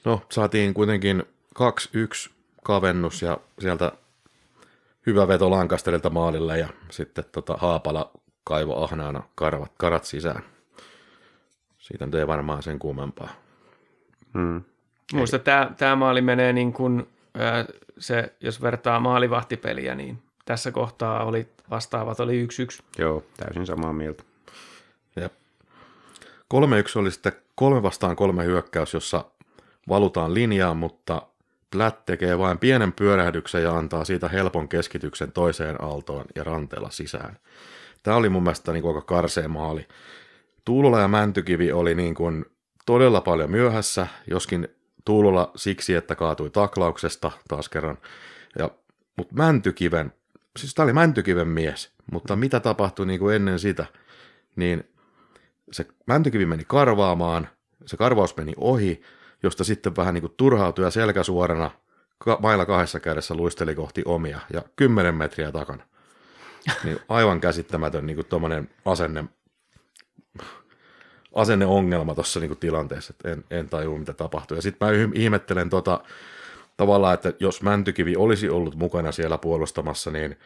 [0.06, 1.24] No, saatiin kuitenkin
[1.60, 2.32] 2-1
[2.64, 3.92] kavennus ja sieltä
[5.06, 8.12] hyvä veto Lankasterilta maalille ja sitten tota Haapala
[8.44, 10.44] kaivo ahnaana karvat, karat sisään.
[11.78, 13.30] Siitä nyt ei varmaan sen kummempaa.
[14.34, 14.64] Hmm.
[15.14, 17.08] Muista tämä, tämä maali menee niin kuin
[17.98, 22.84] se, jos vertaa maalivahtipeliä, niin tässä kohtaa oli vastaavat oli yksi yksi.
[22.98, 24.24] Joo, täysin samaa mieltä.
[25.16, 25.30] Ja
[26.54, 26.58] 3-1
[26.96, 29.26] oli sitten kolme vastaan kolme hyökkäys, jossa
[29.90, 31.22] valutaan linjaan, mutta
[31.72, 37.38] Platt tekee vain pienen pyörähdyksen ja antaa siitä helpon keskityksen toiseen aaltoon ja ranteella sisään.
[38.04, 39.88] Tämä oli mun mielestä niin aika karseen maali.
[40.66, 42.46] Tuulola ja Mäntykivi oli niin kuin
[42.86, 44.68] todella paljon myöhässä, joskin
[45.06, 47.98] Tuulola siksi, että kaatui taklauksesta taas kerran.
[48.60, 48.70] Ja,
[49.18, 50.14] mutta Mäntykiven,
[50.58, 53.86] siis tämä oli Mäntykiven mies, mutta mitä tapahtui niin kuin ennen sitä,
[54.56, 54.90] niin
[55.72, 57.48] se Mäntykivi meni karvaamaan,
[57.86, 59.02] se karvaus meni ohi,
[59.44, 61.72] josta sitten vähän niin kuin turhautui ja selkä suorana
[62.18, 65.84] ka- mailla kahdessa kädessä luisteli kohti omia ja kymmenen metriä takana.
[66.84, 69.26] Niin aivan käsittämätön niin kuin asenne,
[71.36, 74.58] asenneongelma tuossa niin tilanteessa, että en, en tajua mitä tapahtui.
[74.58, 76.00] Ja sitten mä ihmettelen tota,
[76.78, 80.40] tavallaan, että jos Mäntykivi olisi ollut mukana siellä puolustamassa, niin,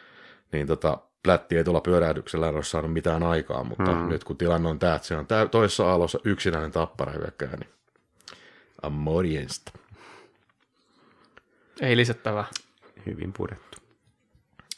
[0.52, 4.10] niin tota, Plätti ei tuolla pyörähdyksellä ole saanut mitään aikaa, mutta hmm.
[4.10, 7.70] nyt kun tilanne on tämä, että se on tää, toisessa aallossa yksinäinen tappara hyökkää, niin
[8.82, 9.72] amoriensta.
[11.82, 12.46] Ei lisättävää.
[13.06, 13.78] Hyvin purettu.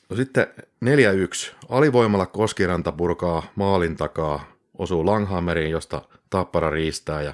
[0.09, 0.47] No sitten
[0.85, 1.53] 4-1.
[1.69, 4.45] Alivoimalla Koskiranta purkaa maalin takaa,
[4.81, 7.33] osuu Langhammeriin, josta Tappara riistää ja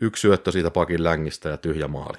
[0.00, 2.18] yksi syöttö siitä pakin längistä ja tyhjä maali.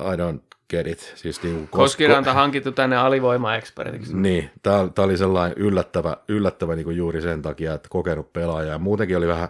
[0.00, 1.12] I don't get it.
[1.16, 4.16] Siis niin kos- Koskiranta hankittu tänne alivoima-ekspertiksi.
[4.16, 8.72] Niin, tämä oli sellainen yllättävä, yllättävä niin kuin juuri sen takia, että kokenut pelaaja.
[8.72, 9.48] Ja muutenkin oli vähän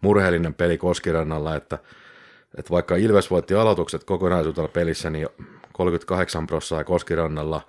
[0.00, 1.78] murheellinen peli Koskirannalla, että,
[2.58, 5.28] että vaikka Ilves voitti aloitukset kokonaisuutena pelissä, niin
[5.72, 7.60] 38 prosenttia Koskirannalla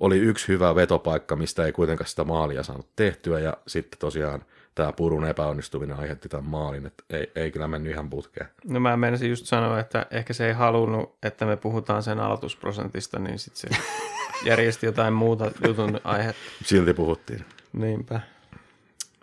[0.00, 4.92] oli yksi hyvä vetopaikka, mistä ei kuitenkaan sitä maalia saanut tehtyä, ja sitten tosiaan tämä
[4.92, 8.48] purun epäonnistuminen aiheutti tämän maalin, että ei, ei kyllä mennyt ihan putkeen.
[8.64, 13.18] No mä menisin just sanoa, että ehkä se ei halunnut, että me puhutaan sen aloitusprosentista,
[13.18, 13.82] niin sitten se
[14.50, 16.42] järjesti jotain muuta jutun aihetta.
[16.64, 17.44] Silti puhuttiin.
[17.72, 18.20] Niinpä.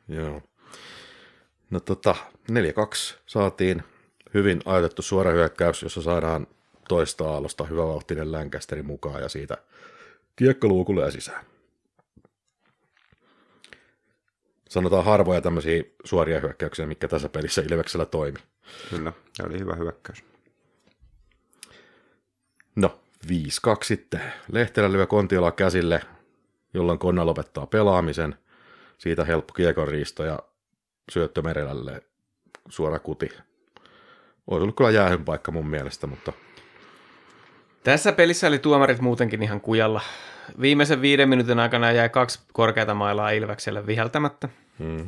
[0.08, 0.42] Joo.
[1.70, 2.16] No tota,
[2.52, 2.56] 4-2
[3.26, 3.84] saatiin
[4.34, 6.48] hyvin ajatettu suora hyökkäys, jossa saadaan
[6.88, 9.58] toista aallosta hyvävauhtinen länkästeri mukaan ja siitä
[10.38, 11.46] kiekkoluukulle ja sisään.
[14.70, 18.40] Sanotaan harvoja tämmöisiä suoria hyökkäyksiä, mikä tässä pelissä Ilveksellä toimi.
[18.90, 20.24] Kyllä, se oli hyvä hyökkäys.
[22.76, 23.30] No, 5-2
[23.84, 24.22] sitten.
[24.52, 26.02] Lehterä lyö Kontiola käsille,
[26.74, 28.36] jolloin Konna lopettaa pelaamisen.
[28.98, 30.40] Siitä helppo kiekon riisto ja
[31.12, 32.02] syöttö Merelälle
[32.70, 33.30] suora kuti.
[34.48, 36.34] Olisi ollut kyllä jäähyn paikka mun mielestä, mutta...
[37.88, 40.02] Tässä pelissä oli tuomarit muutenkin ihan kujalla.
[40.62, 44.50] Viimeisen viiden minuutin aikana jäi kaksi korkeata mailaa Ilvekselle viheltämättä.
[44.80, 45.08] Hmm.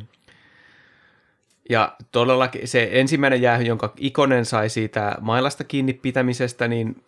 [1.70, 7.04] Ja todellakin se ensimmäinen jäähy, jonka Ikonen sai siitä mailasta kiinni pitämisestä, niin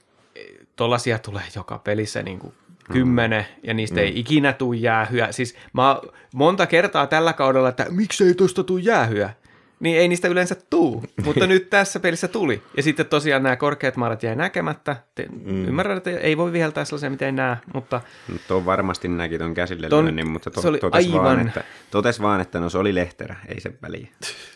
[0.76, 2.54] tollasia tulee joka pelissä niin kuin
[2.92, 3.60] kymmenen, mm.
[3.64, 4.02] ja niistä mm.
[4.02, 5.32] ei ikinä tule jäähyä.
[5.32, 6.02] Siis mä
[6.34, 9.34] monta kertaa tällä kaudella, että miksei tuosta tule jäähyä,
[9.82, 12.62] niin ei niistä yleensä tuu, mutta nyt tässä pelissä tuli.
[12.78, 14.96] Ja sitten tosiaan nämä korkeat maalat jäi näkemättä.
[15.16, 15.68] Te, mm.
[15.68, 18.02] Ymmärrän, että ei voi viheltää sellaisia, mitä ei näe, mutta...
[18.48, 21.24] Tuo on varmasti näki tuon käsille ton, niin, mutta to, se oli totes, aivan...
[21.24, 24.08] vaan, että, totes vaan, että no se oli lehterä, ei se väliä.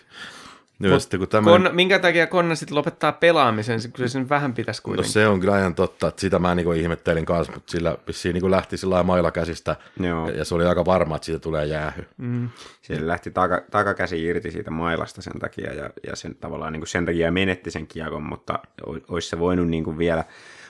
[0.79, 1.51] No, sitten, kun tämän...
[1.51, 5.09] Konna, minkä takia Konna sitten lopettaa pelaamisen, kun se sen vähän pitäisi no kuitenkin?
[5.09, 7.97] No se on kyllä ihan totta, että sitä mä niin ihmettelin kanssa, mutta sillä
[8.33, 10.29] niin lähti sillä mailla käsistä Joo.
[10.29, 12.05] ja se oli aika varma, että siitä tulee jäähy.
[12.17, 12.49] Mm.
[12.81, 16.87] Se lähti taka, takakäsi irti siitä mailasta sen takia ja, ja sen, tavallaan niin kuin
[16.87, 18.59] sen takia menetti sen kiekon, mutta
[19.07, 20.23] olisi se voinut niin kuin vielä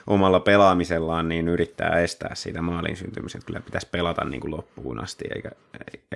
[0.06, 3.42] omalla pelaamisellaan niin yrittää estää siitä maalin syntymisen.
[3.46, 5.50] Kyllä pitäisi pelata niin kuin loppuun asti, eikä,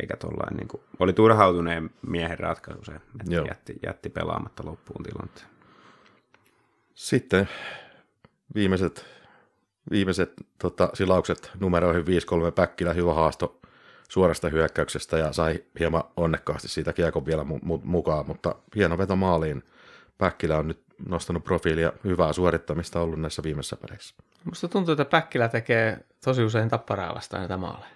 [0.01, 3.47] eikä tollain, niin kuin, oli turhautuneen miehen ratkaisu se, että Joo.
[3.47, 5.47] jätti, jätti pelaamatta loppuun tilanteen.
[6.95, 7.49] Sitten
[8.55, 9.07] viimeiset,
[9.91, 12.07] viimeiset tota, silaukset numeroihin 5-3
[12.55, 13.61] Päkkilä, hyvä haasto
[14.09, 19.17] suorasta hyökkäyksestä ja sai hieman onnekkaasti siitä kiekon vielä mu- mu- mukaan, mutta hieno veto
[19.17, 19.63] maaliin.
[20.19, 24.15] Päkkilä on nyt nostanut profiilia hyvää suorittamista ollut näissä viimeisissä peleissä.
[24.45, 27.91] Musta tuntuu, että Päkkilä tekee tosi usein tapparaa vastaan näitä maaleja.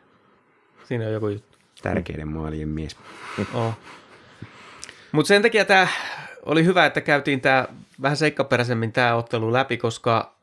[0.85, 1.59] Siinä on joku juttu.
[1.83, 2.97] Tärkeiden maalien mies.
[3.55, 3.75] Oh.
[5.13, 5.89] Mutta sen takia tämä
[6.47, 7.69] oli hyvä, että käytiin tämä
[8.03, 10.35] vähän seikkaperäisemmin tämä ottelu läpi, koska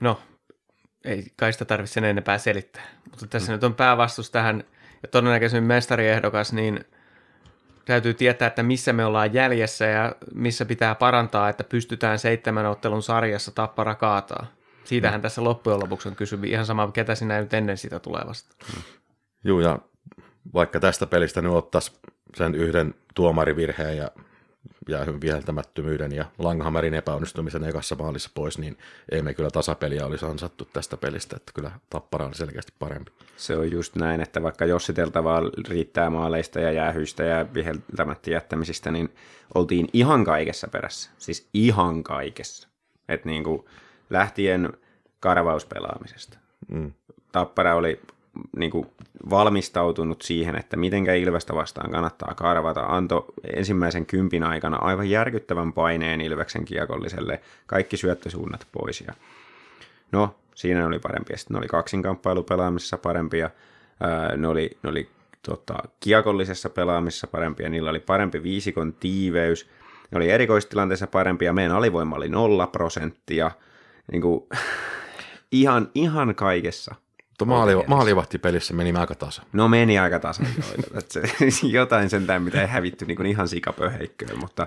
[0.00, 0.20] no,
[1.04, 2.86] ei kai sitä tarvitse sen enempää selittää.
[3.10, 3.54] Mutta tässä mm.
[3.54, 4.64] nyt on päävastus tähän
[5.02, 6.84] ja todennäköisemmin mestariehdokas, niin
[7.84, 13.02] täytyy tietää, että missä me ollaan jäljessä ja missä pitää parantaa, että pystytään seitsemän ottelun
[13.02, 14.46] sarjassa tappara kaataa.
[14.84, 15.22] Siitähän mm.
[15.22, 16.50] tässä loppujen lopuksi on kysymys.
[16.50, 18.54] Ihan sama, ketä sinä nyt ennen sitä tulevasta.
[18.76, 18.82] Mm.
[19.44, 19.78] Joo, ja
[20.54, 21.92] vaikka tästä pelistä nyt ottaisi
[22.36, 24.10] sen yhden tuomarivirheen ja
[24.88, 28.78] jäähyn viheltämättömyyden ja Langhammerin epäonnistumisen ekassa maalissa pois, niin
[29.12, 33.12] ei me kyllä tasapeliä olisi ansattu tästä pelistä, että kyllä Tappara oli selkeästi parempi.
[33.36, 39.14] Se on just näin, että vaikka jossiteltavaa riittää maaleista ja jäähyistä ja viheltämättä jättämisistä, niin
[39.54, 41.10] oltiin ihan kaikessa perässä.
[41.18, 42.68] Siis ihan kaikessa.
[43.08, 43.64] Että niin kuin
[44.10, 44.72] lähtien
[45.20, 46.38] karvauspelaamisesta.
[46.68, 46.92] Mm.
[47.32, 48.00] Tappara oli
[48.56, 48.86] niin kuin
[49.30, 52.80] valmistautunut siihen, että mitenkä Ilvestä vastaan kannattaa karvata.
[52.80, 59.00] Anto ensimmäisen kympin aikana aivan järkyttävän paineen Ilveksen kiekolliselle, kaikki syöttösuunnat pois.
[59.00, 59.14] Ja
[60.12, 61.36] no, siinä ne oli parempia.
[61.36, 63.50] Sitten ne oli kaksinkamppailu pelaamisessa parempia.
[64.36, 65.08] Ne oli, ne oli
[65.42, 69.68] tota, kiekollisessa pelaamisessa parempia, niillä oli parempi viisikon tiiveys,
[70.10, 73.50] ne oli erikoistilanteessa parempia, meidän alivoima oli nolla prosenttia,
[74.12, 74.44] niin kuin,
[75.50, 76.94] ihan, ihan kaikessa.
[77.34, 79.42] Mutta maali, maalivahtipelissä meni aika tasa.
[79.52, 81.00] No meni aika joo.
[81.08, 81.22] Se,
[81.66, 84.66] jotain sentään, mitä ei hävitty niin kuin ihan sikapöheikköön, mutta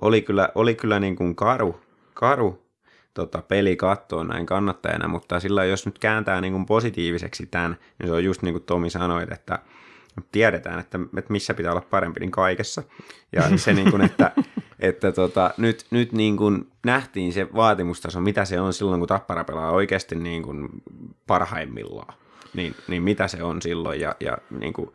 [0.00, 1.80] oli kyllä, oli kyllä niin kuin karu,
[2.14, 2.66] karu
[3.14, 8.08] tota, peli kattoon näin kannattajana, mutta sillä jos nyt kääntää niin kuin positiiviseksi tämän, niin
[8.08, 9.58] se on just niin kuin Tomi sanoi, että
[10.32, 12.82] tiedetään, että, että missä pitää olla parempi, niin kaikessa.
[13.32, 14.32] Ja se, niin kuin, että,
[14.80, 19.44] että tota, nyt, nyt niin kuin nähtiin se vaatimustaso, mitä se on silloin, kun Tappara
[19.44, 20.68] pelaa oikeasti niin kuin
[21.26, 22.14] parhaimmillaan.
[22.54, 24.92] Niin, niin mitä se on silloin, ja, ja niin kuin,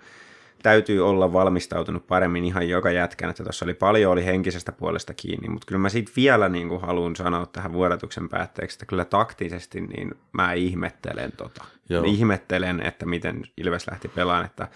[0.64, 5.50] täytyy olla valmistautunut paremmin ihan joka jätkän, että tuossa oli paljon oli henkisestä puolesta kiinni,
[5.50, 9.82] mutta kyllä mä siitä vielä niin kuin haluan sanoa tähän vuodatuksen päätteeksi, että kyllä taktisesti
[9.82, 11.66] niin mä ihmettelen tota.
[11.90, 12.04] Joo.
[12.04, 14.68] Ihmettelen, että miten Ilves lähti pelaamaan, että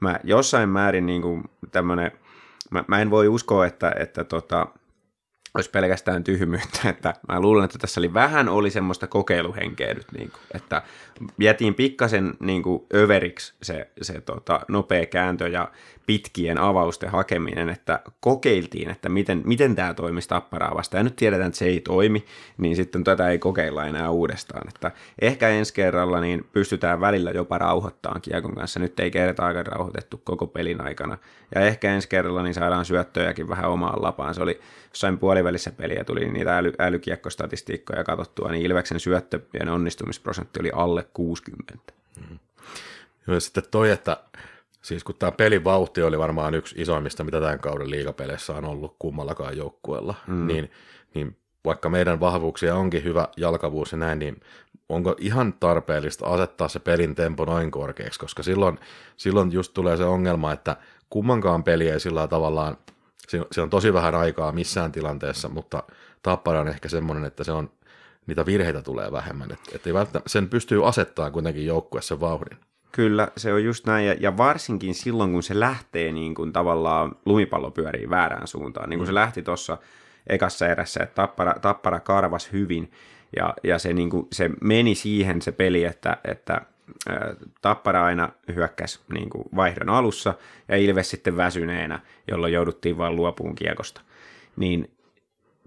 [0.00, 2.12] mä jossain määrin niin kuin tämmönen,
[2.70, 4.66] mä, mä en voi uskoa, että, että tota,
[5.56, 10.30] olisi pelkästään tyhmyyttä, että mä luulen, että tässä oli vähän oli semmoista kokeiluhenkeä nyt, niin
[10.30, 10.82] kuin, että
[11.38, 15.70] jätiin pikkasen niin kuin överiksi se, se tota, nopea kääntö ja
[16.06, 21.46] pitkien avausten hakeminen, että kokeiltiin, että miten, miten tämä toimisi tapparaa vastaan, ja nyt tiedetään,
[21.48, 22.24] että se ei toimi,
[22.58, 24.90] niin sitten tätä ei kokeilla enää uudestaan, että
[25.20, 30.46] ehkä ensi kerralla niin pystytään välillä jopa rauhoittamaan kiekon kanssa, nyt ei kertaakaan rauhoitettu koko
[30.46, 31.18] pelin aikana,
[31.54, 34.60] ja ehkä ensi kerralla niin saadaan syöttöjäkin vähän omaan lapaan, se oli
[34.96, 41.74] jossain puolivälissä peliä tuli niitä äly, älykiekkostatistiikkoja katsottua, niin Ilveksen syöttöjen onnistumisprosentti oli alle 60.
[42.30, 42.38] Mm.
[43.26, 44.16] Ja sitten toi, että
[44.82, 48.96] Siis kun tämä pelin vauhti oli varmaan yksi isoimmista, mitä tämän kauden liigapeleissä on ollut
[48.98, 50.46] kummallakaan joukkueella, mm.
[50.46, 50.70] niin,
[51.14, 54.40] niin vaikka meidän vahvuuksia onkin hyvä jalkavuus ja näin, niin
[54.88, 58.78] onko ihan tarpeellista asettaa se pelin tempo noin korkeaksi, koska silloin,
[59.16, 60.76] silloin just tulee se ongelma, että
[61.10, 62.76] kummankaan peli ei sillä tavallaan,
[63.52, 65.82] se on tosi vähän aikaa missään tilanteessa, mutta
[66.22, 67.70] tappara on ehkä semmoinen, että se on,
[68.26, 72.58] niitä virheitä tulee vähemmän, että, että ei välttämättä, sen pystyy asettamaan kuitenkin joukkueessa vauhdin.
[72.92, 77.16] Kyllä, se on just näin, ja, ja varsinkin silloin, kun se lähtee niin kuin tavallaan
[77.24, 79.10] lumipallo pyörii väärään suuntaan, niin kuin mm.
[79.10, 79.78] se lähti tuossa
[80.26, 82.92] ekassa erässä, että tappara, tappara karvas hyvin,
[83.36, 86.60] ja, ja se, niin kuin, se meni siihen se peli, että, että
[87.62, 90.34] Tappara aina hyökkäsi niin kuin vaihdon alussa
[90.68, 94.00] ja Ilves sitten väsyneenä, jolloin jouduttiin vain luopuun kiekosta.
[94.56, 94.90] Niin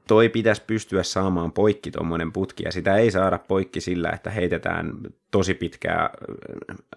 [0.08, 4.93] toi pitäisi pystyä saamaan poikki tuommoinen putki, ja sitä ei saada poikki sillä, että heitetään
[5.32, 6.10] tosi pitkää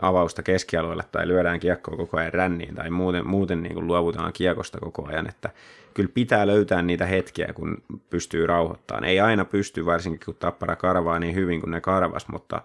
[0.03, 4.81] avausta keskialueelle tai lyödään kiekkoa koko ajan ränniin tai muuten, muuten niin kuin luovutaan kiekosta
[4.81, 5.51] koko ajan, että
[5.95, 9.05] kyllä pitää löytää niitä hetkiä, kun pystyy rauhoittamaan.
[9.05, 12.63] Ei aina pysty, varsinkin kun tappara karvaa niin hyvin kuin ne karvas, mutta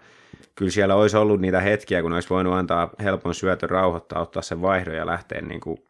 [0.55, 4.61] kyllä siellä olisi ollut niitä hetkiä, kun olisi voinut antaa helpon syötön rauhoittaa, ottaa sen
[4.61, 5.81] vaihdon ja lähteä niin kuin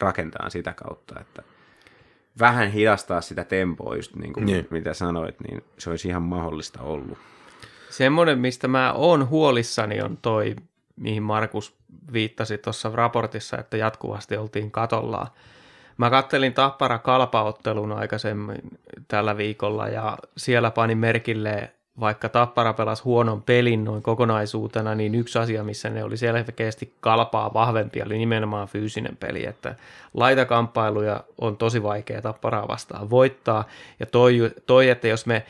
[0.00, 1.42] rakentamaan sitä kautta, että–
[2.38, 4.66] vähän hidastaa sitä tempoa, just niin kuin niin.
[4.70, 7.18] mitä sanoit, niin se olisi ihan mahdollista ollut.
[7.90, 10.56] Semmoinen, mistä mä oon huolissani, on toi,
[10.96, 11.74] mihin Markus
[12.12, 15.26] viittasi tuossa raportissa, että jatkuvasti oltiin katollaan.
[15.98, 18.78] Mä kattelin Tappara kalpaottelun aikaisemmin
[19.08, 25.38] tällä viikolla ja siellä panin merkille vaikka Tappara pelasi huonon pelin noin kokonaisuutena, niin yksi
[25.38, 29.74] asia, missä ne oli selkeästi kalpaa vahvempia, oli nimenomaan fyysinen peli, että
[30.14, 33.64] laitakamppailuja on tosi vaikea Tapparaa vastaan voittaa,
[34.00, 35.46] ja toi, toi, että jos me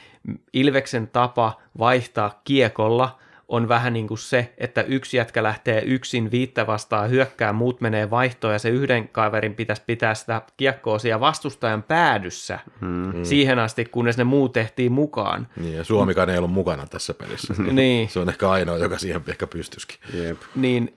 [0.53, 3.11] Ilveksen tapa vaihtaa kiekolla–
[3.49, 8.11] on vähän niin kuin se, että yksi jätkä lähtee yksin viittä vastaan hyökkää, muut menee
[8.11, 13.25] vaihtoon ja se yhden kaverin pitäisi pitää sitä kiekkoa siellä vastustajan päädyssä hmm.
[13.25, 15.49] siihen asti, kunnes ne muut tehtiin mukaan.
[15.57, 17.55] Niin, ja Suomikaan ei ollut mukana tässä pelissä.
[17.73, 18.09] niin.
[18.09, 19.99] Se on ehkä ainoa, joka siihen ehkä pystyisikin.
[20.15, 20.39] Jep.
[20.55, 20.95] Niin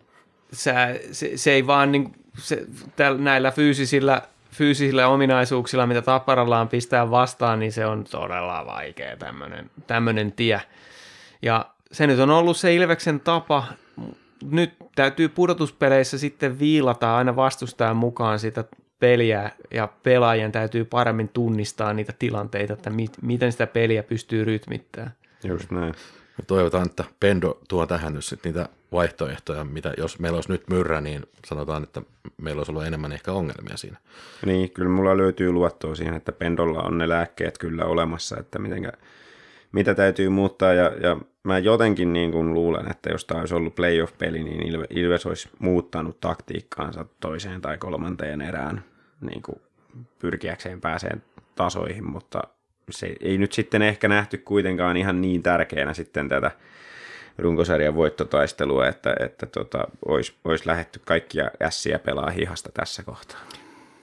[0.53, 7.11] sä, se, se, ei vaan niin, se, täl, näillä fyysisillä fyysisillä ominaisuuksilla, mitä Tapparallaan pistää
[7.11, 9.17] vastaan, niin se on todella vaikea
[9.87, 10.61] tämmöinen tie.
[11.41, 13.63] Ja se nyt on ollut se Ilveksen tapa.
[14.51, 18.63] Nyt täytyy pudotuspeleissä sitten viilata aina vastustajan mukaan sitä
[18.99, 25.11] peliä ja pelaajien täytyy paremmin tunnistaa niitä tilanteita, että mit, miten sitä peliä pystyy rytmittämään.
[25.43, 25.93] Just näin.
[26.37, 30.69] Me toivotaan, että Pendo tuo tähän nyt sitten niitä vaihtoehtoja, mitä jos meillä olisi nyt
[30.69, 32.01] myrrä, niin sanotaan, että
[32.37, 33.97] meillä olisi ollut enemmän ehkä ongelmia siinä.
[34.45, 38.91] Niin, kyllä mulla löytyy luottoa siihen, että Pendolla on ne lääkkeet kyllä olemassa, että mitenkä
[39.71, 43.75] mitä täytyy muuttaa, ja, ja mä jotenkin niin kuin luulen, että jos tämä olisi ollut
[43.75, 48.83] playoff-peli, niin Ilves olisi muuttanut taktiikkaansa toiseen tai kolmanteen erään
[49.21, 49.61] niin kuin
[50.19, 51.23] pyrkiäkseen pääseen
[51.55, 52.41] tasoihin, mutta
[52.89, 56.51] se ei nyt sitten ehkä nähty kuitenkaan ihan niin tärkeänä sitten tätä
[57.37, 63.39] runkosarjan voittotaistelua, että, että tota, olisi, olisi lähetty kaikkia ässiä pelaa hihasta tässä kohtaa.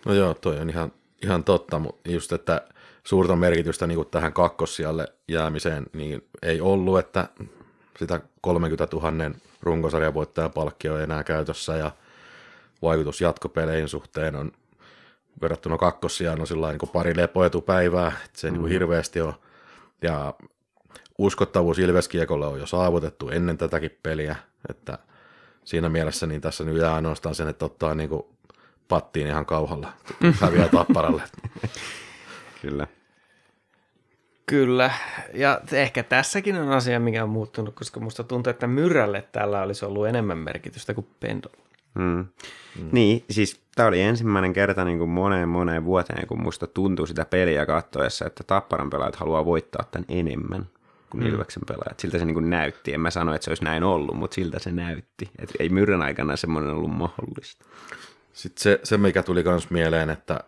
[0.04, 0.92] No joo, toi on ihan,
[1.22, 2.60] ihan totta, mutta just, että
[3.06, 7.28] suurta merkitystä niin kuin tähän kakkossijalle jäämiseen niin ei ollut, että
[7.98, 9.30] sitä 30 000
[9.62, 11.90] runkosarjan voittajan palkkio ei enää käytössä ja
[12.82, 14.52] vaikutus jatkopeleihin suhteen on
[15.42, 18.58] verrattuna kakkossijaan on sillä niin pari lepoetupäivää, että se ei mm.
[18.58, 19.34] niin hirveästi ole.
[20.02, 20.34] Ja
[21.18, 24.36] uskottavuus Ilveskiekolle on jo saavutettu ennen tätäkin peliä,
[24.68, 24.98] että
[25.64, 28.22] siinä mielessä niin tässä nyt jää ainoastaan sen, että ottaa niin kuin
[28.88, 29.92] pattiin ihan kauhalla,
[30.40, 31.22] häviää tapparalle.
[32.62, 32.86] Kyllä.
[34.46, 34.90] Kyllä,
[35.34, 39.84] ja ehkä tässäkin on asia, mikä on muuttunut, koska musta tuntuu, että Myrrälle tällä olisi
[39.84, 41.56] ollut enemmän merkitystä kuin Pendolle.
[41.94, 42.26] Mm.
[42.78, 42.88] Mm.
[42.92, 47.24] Niin, siis tämä oli ensimmäinen kerta niin kuin moneen moneen vuoteen, kun musta tuntui sitä
[47.24, 50.66] peliä kattoessa, että Tapparan pelaajat haluaa voittaa tämän enemmän
[51.10, 51.30] kuin mm.
[51.30, 52.00] Ilveksen pelaajat.
[52.00, 52.94] Siltä se niin kuin näytti.
[52.94, 55.30] En mä sano, että se olisi näin ollut, mutta siltä se näytti.
[55.38, 57.64] Et ei Myrrän aikana semmoinen ollut mahdollista.
[58.32, 60.40] Sitten se, se mikä tuli myös mieleen, että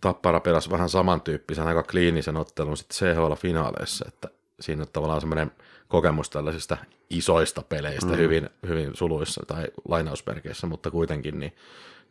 [0.00, 4.28] Tappara pelasi vähän samantyyppisen aika kliinisen ottelun sitten CHL-finaaleissa, että
[4.60, 5.50] siinä on tavallaan semmoinen
[5.88, 6.76] kokemus tällaisista
[7.10, 8.16] isoista peleistä mm.
[8.16, 11.52] hyvin, hyvin suluissa tai lainausmerkeissä, mutta kuitenkin niin,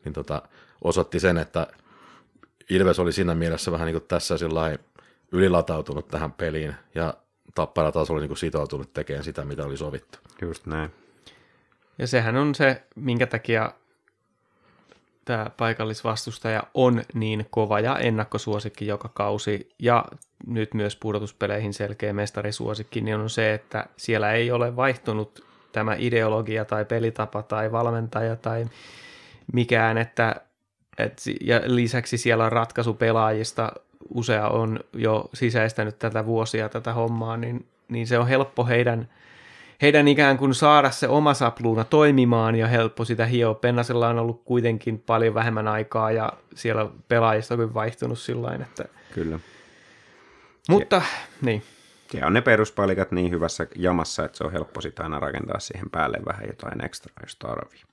[0.05, 0.41] niin tota,
[0.83, 1.67] osoitti sen, että
[2.69, 4.35] Ilves oli siinä mielessä vähän niin kuin tässä
[5.31, 7.13] ylilatautunut tähän peliin ja
[7.55, 10.19] Tappara taas oli niin kuin sitoutunut tekemään sitä, mitä oli sovittu.
[10.41, 10.91] Just näin.
[11.97, 13.71] Ja sehän on se, minkä takia
[15.27, 20.05] tämä paikallisvastustaja on niin kova ja ennakkosuosikki joka kausi ja
[20.47, 26.65] nyt myös pudotuspeleihin selkeä mestarisuosikki, niin on se, että siellä ei ole vaihtunut tämä ideologia
[26.65, 28.65] tai pelitapa tai valmentaja tai
[29.53, 30.35] mikään, että,
[30.97, 33.71] et, ja lisäksi siellä on ratkaisu pelaajista,
[34.13, 39.07] usea on jo sisäistänyt tätä vuosia tätä hommaa, niin, niin se on helppo heidän–
[39.81, 43.53] heidän ikään kuin saada se oma sapluuna toimimaan ja helppo sitä hioa.
[43.53, 48.85] Pennasella on ollut kuitenkin paljon vähemmän aikaa ja siellä pelaajista on vaihtunut sillä että...
[49.13, 49.39] Kyllä.
[50.69, 51.01] Mutta, ja,
[51.41, 51.63] niin.
[52.13, 55.89] Ja on ne peruspalikat niin hyvässä jamassa, että se on helppo sitä aina rakentaa siihen
[55.89, 57.86] päälle vähän jotain ekstraa, jos tarvii.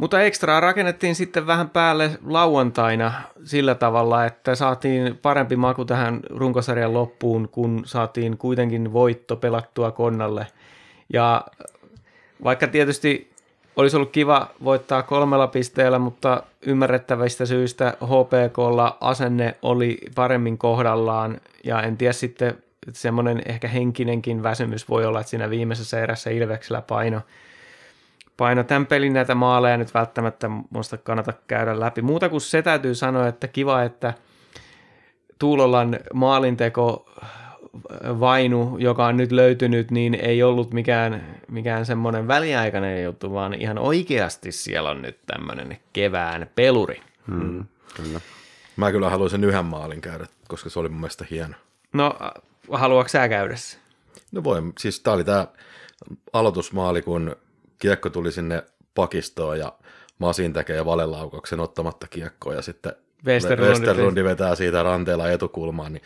[0.00, 3.12] Mutta ekstraa rakennettiin sitten vähän päälle lauantaina
[3.44, 10.46] sillä tavalla, että saatiin parempi maku tähän runkosarjan loppuun, kun saatiin kuitenkin voitto pelattua konnalle.
[11.12, 11.44] Ja
[12.44, 13.30] vaikka tietysti
[13.76, 21.82] olisi ollut kiva voittaa kolmella pisteellä, mutta ymmärrettävistä syistä HPKlla asenne oli paremmin kohdallaan ja
[21.82, 22.58] en tiedä sitten
[22.92, 27.20] semmoinen ehkä henkinenkin väsymys voi olla, että siinä viimeisessä erässä Ilveksellä paino–
[28.40, 32.02] paino tämän pelin näitä maaleja nyt välttämättä muista kannata käydä läpi.
[32.02, 34.14] Muuta kuin se täytyy sanoa, että kiva, että
[35.38, 37.10] Tuulolan maalinteko
[38.20, 43.78] vainu, joka on nyt löytynyt, niin ei ollut mikään, mikään semmoinen väliaikainen juttu, vaan ihan
[43.78, 47.00] oikeasti siellä on nyt tämmöinen kevään peluri.
[47.26, 47.64] Hmm,
[47.96, 48.20] kyllä.
[48.76, 51.54] Mä kyllä haluaisin yhden maalin käydä, koska se oli mun mielestä hieno.
[51.92, 52.14] No,
[52.72, 53.54] haluatko sä käydä?
[54.32, 55.46] No voi, siis tää oli tää
[56.32, 57.36] aloitusmaali, kun
[57.80, 58.62] kiekko tuli sinne
[58.94, 59.72] pakistoon ja
[60.18, 62.92] Masin tekee valelaukauksen ottamatta kiekkoa ja sitten
[63.26, 66.02] Westerlundi vetää siitä ranteella etukulmaan, niin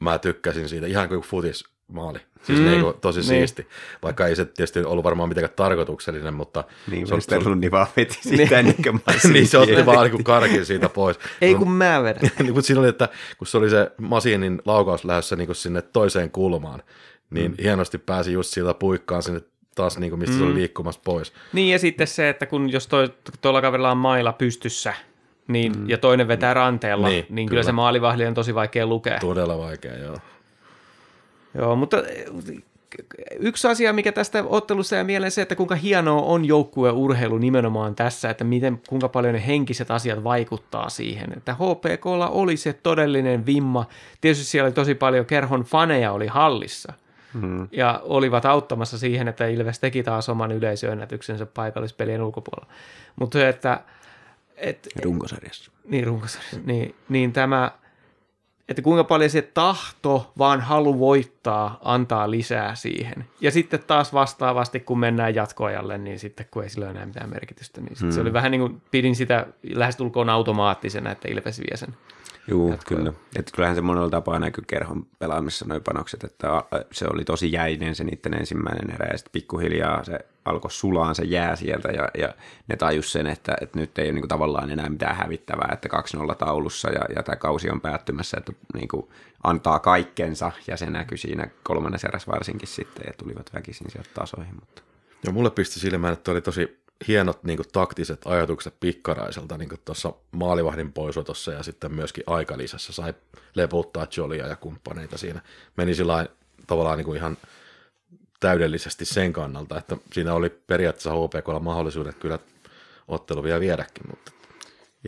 [0.00, 2.18] mä tykkäsin siitä ihan kuin futis maali.
[2.42, 3.28] Siis mm, niin kuin, tosi niin.
[3.28, 3.66] siisti,
[4.02, 6.64] vaikka ei se tietysti ollut varmaan mitenkään tarkoituksellinen, mutta...
[6.90, 8.76] Niin, se Westerlundi vaan veti siitä niin,
[9.32, 11.18] niin se otti vaan niin karkin siitä pois.
[11.40, 12.22] ei kun mä vedän.
[12.38, 13.08] niin, mutta siinä oli, että
[13.38, 16.82] kun se oli se Masinin laukaus lähdössä niin sinne toiseen kulmaan,
[17.30, 17.56] niin mm.
[17.62, 19.40] hienosti pääsi just siitä puikkaan sinne
[19.74, 20.38] taas niin kuin, mistä mm.
[20.38, 20.58] se oli mm.
[20.58, 21.32] liikkumassa pois.
[21.52, 23.08] Niin ja sitten se, että kun jos toi,
[23.40, 24.94] tuolla kaverilla on maila pystyssä,
[25.48, 25.88] niin, mm.
[25.88, 27.48] ja toinen vetää ranteella, niin, niin kyllä.
[27.48, 29.18] kyllä se maalivahli on tosi vaikea lukea.
[29.18, 30.16] Todella vaikea, joo.
[31.54, 31.96] Joo, mutta
[33.38, 38.30] yksi asia, mikä tästä ottelussa ja mieleen se, että kuinka hienoa on joukkueurheilu nimenomaan tässä,
[38.30, 41.32] että miten, kuinka paljon ne henkiset asiat vaikuttaa siihen.
[41.36, 43.86] Että HPKlla oli se todellinen vimma.
[44.20, 46.92] Tietysti siellä oli tosi paljon kerhon faneja oli hallissa,
[47.34, 47.68] mm.
[47.72, 52.72] ja olivat auttamassa siihen, että Ilves teki taas oman yleisöennätyksensä paikallispelien ulkopuolella.
[53.20, 53.80] Mutta se, että...
[54.56, 55.70] Et, runkosarjassa.
[55.84, 56.60] Niin, runkosarjassa.
[56.64, 57.70] Niin, niin tämä,
[58.68, 63.24] että kuinka paljon se tahto, vaan halu voittaa, antaa lisää siihen.
[63.40, 67.30] Ja sitten taas vastaavasti, kun mennään jatkoajalle, niin sitten kun ei sillä ole enää mitään
[67.30, 68.10] merkitystä, niin hmm.
[68.10, 71.94] se oli vähän niin kuin pidin sitä lähestulkoon automaattisena, että Ilves vie sen.
[72.46, 73.12] Joo, kyllä.
[73.36, 76.48] Et kyllähän se monella tapaa näkyy kerhon pelaamissa noin panokset, että
[76.92, 81.24] se oli tosi jäinen se niiden ensimmäinen erä ja sitten pikkuhiljaa se alkoi sulaan se
[81.24, 82.34] jää sieltä ja, ja
[82.68, 85.88] ne tajus sen, että, että nyt ei ole niin kuin, tavallaan enää mitään hävittävää, että
[86.32, 89.08] 2-0 taulussa ja, ja tämä kausi on päättymässä, että niin kuin,
[89.42, 94.54] antaa kaikkensa ja se näkyi siinä kolmannessa erässä varsinkin sitten ja tulivat väkisin sieltä tasoihin.
[94.54, 94.82] Mutta.
[95.24, 100.12] Ja mulle pisti silmään, että oli tosi hienot niin kuin, taktiset ajatukset pikkaraiselta niin tuossa
[100.32, 103.14] maalivahdin poisotossa ja sitten myöskin aikalisässä sai
[103.54, 105.40] leputtaa Jolia ja kumppaneita siinä.
[105.76, 106.26] Meni sillä
[106.66, 107.36] tavallaan niin kuin ihan
[108.40, 112.38] täydellisesti sen kannalta, että siinä oli periaatteessa HPKlla mahdollisuudet kyllä
[113.08, 114.32] ottelu vielä viedäkin, mutta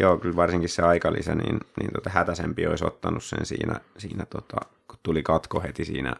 [0.00, 4.56] Joo, kyllä varsinkin se aikalisä, niin, niin tota, hätäisempi olisi ottanut sen siinä, siinä tota,
[4.88, 6.16] kun tuli katko heti siinä,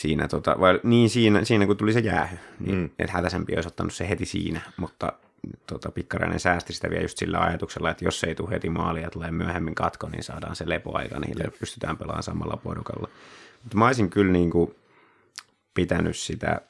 [0.00, 2.90] siinä, tota, vai, niin siinä, siinä, kun tuli se jäähy, niin mm.
[2.98, 5.12] että hätäisempi olisi ottanut se heti siinä, mutta
[5.66, 9.10] tota, Pikkarainen säästi sitä vielä just sillä ajatuksella, että jos ei tule heti maalia ja
[9.10, 11.58] tulee myöhemmin katko, niin saadaan se lepoaika, niin Jep.
[11.58, 13.08] pystytään pelaamaan samalla porukalla.
[13.62, 14.74] Mutta mä olisin kyllä niin kuin
[15.74, 16.60] pitänyt sitä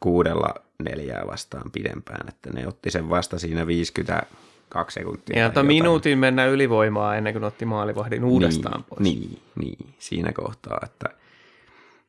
[0.00, 5.38] kuudella neljää vastaan pidempään, että ne otti sen vasta siinä 52 sekuntia.
[5.38, 9.00] Ja minuutin mennä ylivoimaa ennen kuin otti maalivahdin uudestaan niin, pois.
[9.00, 11.23] Niin, niin, siinä kohtaa, että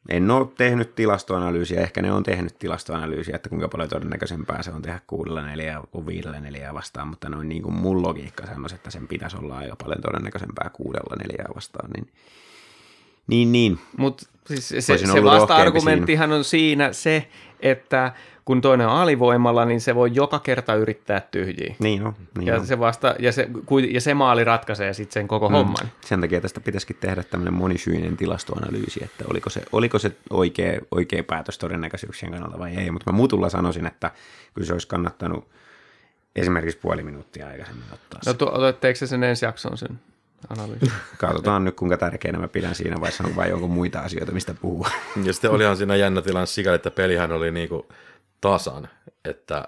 [0.09, 4.81] en ole tehnyt tilastoanalyysiä, ehkä ne on tehnyt tilastoanalyysiä, että kuinka paljon todennäköisempää se on
[4.81, 8.91] tehdä kuudella neljää kuin viidellä neljää vastaan, mutta noin niin kuin mun logiikka sanoisi, että
[8.91, 12.07] sen pitäisi olla aika paljon todennäköisempää kuudella neljää vastaan, niin
[13.27, 13.79] niin, niin.
[13.97, 17.27] Mutta siis se, se vasta-argumenttihan on siinä se,
[17.59, 18.11] että
[18.45, 21.75] kun toinen on alivoimalla, niin se voi joka kerta yrittää tyhjiä.
[21.79, 22.13] Niin on.
[22.37, 22.67] Niin ja, on.
[22.67, 23.49] Se vasta, ja, se,
[23.91, 25.55] ja se maali ratkaisee sitten sen koko mm.
[25.55, 25.91] homman.
[26.01, 31.23] Sen takia tästä pitäisikin tehdä tämmöinen monisyinen tilastoanalyysi, että oliko se, oliko se oikea, oikea
[31.23, 32.91] päätös todennäköisyyksien kannalta vai ei.
[32.91, 34.11] Mutta mä mutulla sanoisin, että
[34.53, 35.47] kyllä se olisi kannattanut
[36.35, 38.19] esimerkiksi puoli minuuttia aikaisemmin ottaa.
[38.25, 39.99] No tu- otetteko se sen ensi jakson sen
[40.49, 40.91] analyysi?
[41.17, 44.89] Katsotaan nyt, kuinka tärkeänä mä pidän siinä vaiheessa, on vai onko muita asioita, mistä puhua.
[45.23, 47.85] Ja sitten olihan siinä jännä tilanne sikäli, että pelihän oli niinku
[48.41, 48.87] tasan,
[49.25, 49.67] että,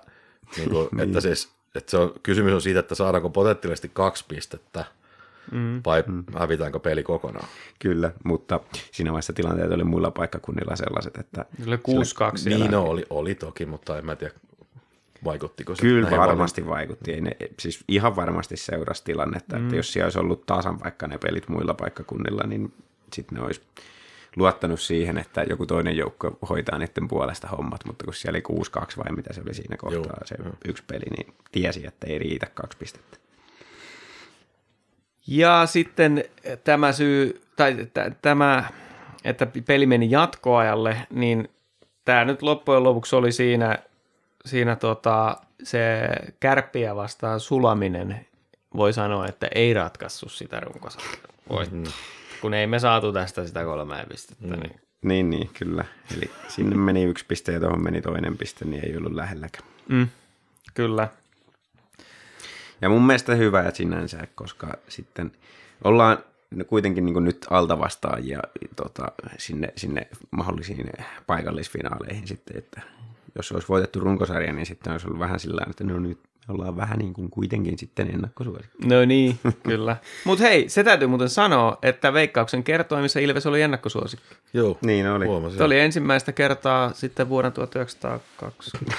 [0.57, 1.07] niinku, niin.
[1.07, 4.85] että, siis, että se on, kysymys on siitä, että saadaanko potentiaalisesti kaksi pistettä
[5.51, 5.81] mm.
[5.85, 6.23] vai mm.
[6.39, 7.47] hävitäänkö peli kokonaan.
[7.79, 8.59] Kyllä, mutta
[8.91, 11.45] siinä vaiheessa tilanteet oli muilla paikkakunnilla sellaiset, että...
[11.67, 11.79] Oli 6-2
[12.45, 14.33] Niin no, oli, oli toki, mutta en mä tiedä,
[15.25, 15.81] vaikuttiko se?
[15.81, 16.75] Kyllä varmasti paljon?
[16.75, 17.13] vaikutti.
[17.13, 19.63] Ei ne, siis ihan varmasti seurasi tilannetta, mm.
[19.63, 22.73] että jos siellä olisi ollut tasan vaikka ne pelit muilla paikkakunnilla, niin
[23.13, 23.61] sitten ne olisi
[24.35, 28.97] luottanut siihen, että joku toinen joukko hoitaa niiden puolesta hommat, mutta kun siellä oli 6-2
[28.97, 30.51] vai mitä se oli siinä kohtaa Joo, se jo.
[30.65, 33.17] yksi peli, niin tiesi, että ei riitä kaksi pistettä.
[35.27, 36.23] Ja sitten
[36.63, 38.63] tämä syy, tai t- tämä,
[39.23, 41.49] että peli meni jatkoajalle, niin
[42.05, 43.77] tämä nyt loppujen lopuksi oli siinä,
[44.47, 48.27] siinä tota, se kärppiä vastaan sulaminen,
[48.75, 51.27] voi sanoa, että ei ratkaissut sitä runkosarjaa.
[51.49, 51.83] Mm-hmm
[52.41, 54.47] kun ei me saatu tästä sitä kolmea pistettä.
[54.47, 54.59] Mm.
[54.59, 54.79] Niin.
[55.01, 55.85] niin, niin, kyllä.
[56.17, 59.65] Eli sinne meni yksi piste ja tuohon meni toinen piste, niin ei ollut lähelläkään.
[59.89, 60.07] Mm,
[60.73, 61.07] kyllä.
[62.81, 65.31] Ja mun mielestä hyvä sinänsä, koska sitten
[65.83, 66.17] ollaan
[66.67, 68.39] kuitenkin niin nyt altavastaajia
[68.75, 70.89] tota, sinne, sinne mahdollisiin
[71.27, 72.81] paikallisfinaaleihin sitten, että
[73.37, 76.19] jos olisi voitettu runkosarja, niin sitten olisi ollut vähän sillä että no nyt
[76.49, 78.87] ollaan vähän niin kuin kuitenkin sitten ennakkosuosikki.
[78.87, 79.97] No niin, kyllä.
[80.23, 84.35] Mutta hei, se täytyy muuten sanoa, että Veikkauksen kertoimissa Ilves oli ennakkosuosikki.
[84.53, 85.25] Joo, niin oli.
[85.25, 85.57] Huomasin.
[85.57, 88.97] Se oli ensimmäistä kertaa sitten vuoden 1920.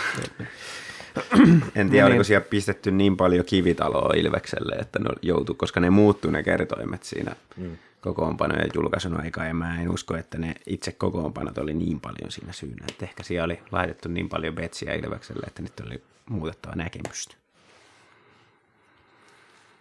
[1.74, 2.24] en tiedä, no oliko niin.
[2.24, 7.36] siellä pistetty niin paljon kivitaloa Ilvekselle, että ne joutu, koska ne muuttu ne kertoimet siinä
[7.56, 7.76] mm.
[8.00, 12.52] Kokoonpanojen julkaisun aikaa, ja mä en usko, että ne itse kokoonpanot oli niin paljon siinä
[12.52, 17.34] syynä, että ehkä siellä oli laitettu niin paljon betsiä Ilvekselle, että nyt oli muutettava näkemystä.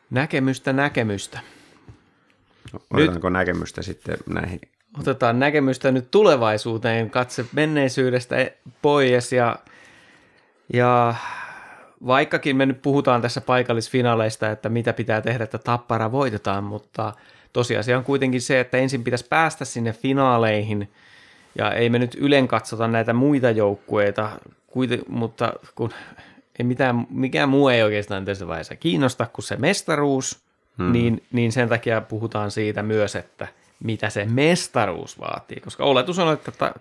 [0.09, 1.39] Näkemystä, näkemystä.
[2.93, 4.61] Otetaanko nyt, näkemystä sitten näihin?
[4.99, 8.35] Otetaan näkemystä nyt tulevaisuuteen, katse menneisyydestä
[8.81, 9.59] pois ja,
[10.73, 11.15] ja
[12.05, 17.13] vaikkakin me nyt puhutaan tässä paikallisfinaaleista, että mitä pitää tehdä, että tappara voitetaan, mutta
[17.53, 20.89] tosiasia on kuitenkin se, että ensin pitäisi päästä sinne finaaleihin
[21.55, 24.29] ja ei me nyt ylen katsota näitä muita joukkueita,
[25.07, 25.91] mutta kun
[26.59, 30.39] ei mitään, mikään muu ei oikeastaan tässä vaiheessa kiinnosta kuin se mestaruus,
[30.77, 30.91] hmm.
[30.91, 33.47] niin, niin sen takia puhutaan siitä myös, että
[33.83, 36.73] mitä se mestaruus vaatii, koska oletus on, että ta,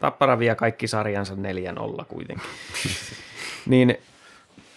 [0.00, 2.46] Tappara vie kaikki sarjansa 4-0 kuitenkin.
[3.66, 3.98] niin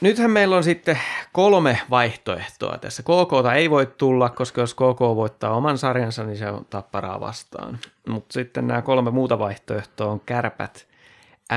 [0.03, 0.99] nythän meillä on sitten
[1.31, 3.03] kolme vaihtoehtoa tässä.
[3.03, 7.79] KK ei voi tulla, koska jos KK voittaa oman sarjansa, niin se on Tapparaa vastaan.
[8.07, 10.87] Mutta sitten nämä kolme muuta vaihtoehtoa on Kärpät,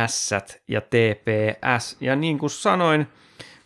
[0.06, 0.30] S
[0.68, 1.96] ja TPS.
[2.00, 3.06] Ja niin kuin sanoin,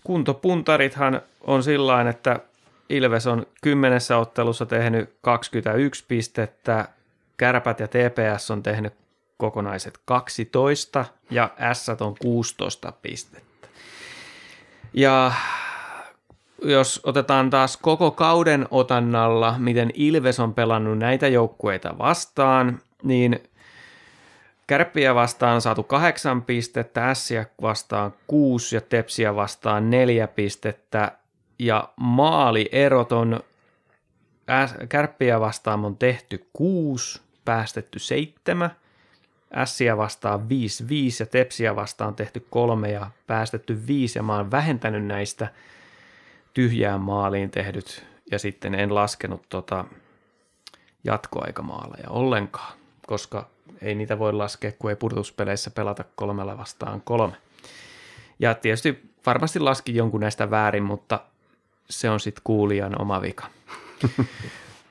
[0.04, 2.40] kuntopuntarithan on sillä että
[2.88, 6.88] Ilves on kymmenessä ottelussa tehnyt 21 pistettä,
[7.36, 8.94] Kärpät ja TPS on tehnyt
[9.36, 13.49] kokonaiset 12 ja S on 16 pistettä.
[14.92, 15.32] Ja
[16.62, 23.42] jos otetaan taas koko kauden otannalla, miten Ilves on pelannut näitä joukkueita vastaan, niin
[24.66, 31.12] Kärppiä vastaan on saatu kahdeksan pistettä, Ässiä vastaan kuusi ja Tepsiä vastaan neljä pistettä.
[31.58, 33.40] Ja maalierot on
[34.88, 38.70] Kärppiä vastaan on tehty kuusi, päästetty seitsemän.
[39.54, 40.44] Ässiä vastaan 5-5
[41.20, 45.48] ja Tepsiä vastaan tehty kolme ja päästetty viisi ja mä oon vähentänyt näistä
[46.54, 49.84] tyhjään maaliin tehdyt ja sitten en laskenut tota
[51.04, 53.48] jatkoaikamaaleja ollenkaan, koska
[53.82, 57.36] ei niitä voi laskea, kun ei purtuspeleissä pelata kolmella vastaan kolme.
[58.38, 61.20] Ja tietysti varmasti laskin jonkun näistä väärin, mutta
[61.90, 63.46] se on sitten kuulijan oma vika.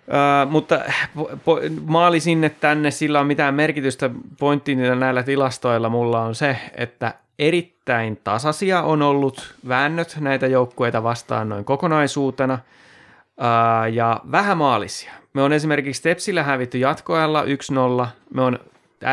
[0.10, 0.80] Uh, mutta
[1.16, 4.10] po, po, maali sinne tänne, sillä on mitään merkitystä.
[4.40, 11.50] Pointti näillä tilastoilla mulla on se, että erittäin tasaisia on ollut väännöt näitä joukkueita vastaan
[11.50, 15.12] noin kokonaisuutena uh, ja vähämaalisia.
[15.34, 18.60] Me on esimerkiksi Tepsillä hävitty jatkoajalla 1-0, me on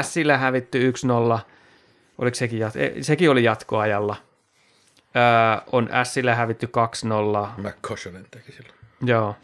[0.02, 0.92] Sillä hävitty
[1.36, 1.38] 1-0,
[2.18, 4.16] oliko sekin, jat- sekin oli jatkoajalla.
[4.98, 6.68] Uh, on Sillä hävitty
[7.56, 7.60] 2-0.
[7.60, 8.74] McCoshonen teki silloin.
[9.04, 9.36] Joo.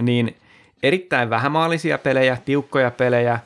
[0.00, 0.36] Niin
[0.82, 3.38] erittäin vähämaalisia pelejä, tiukkoja pelejä,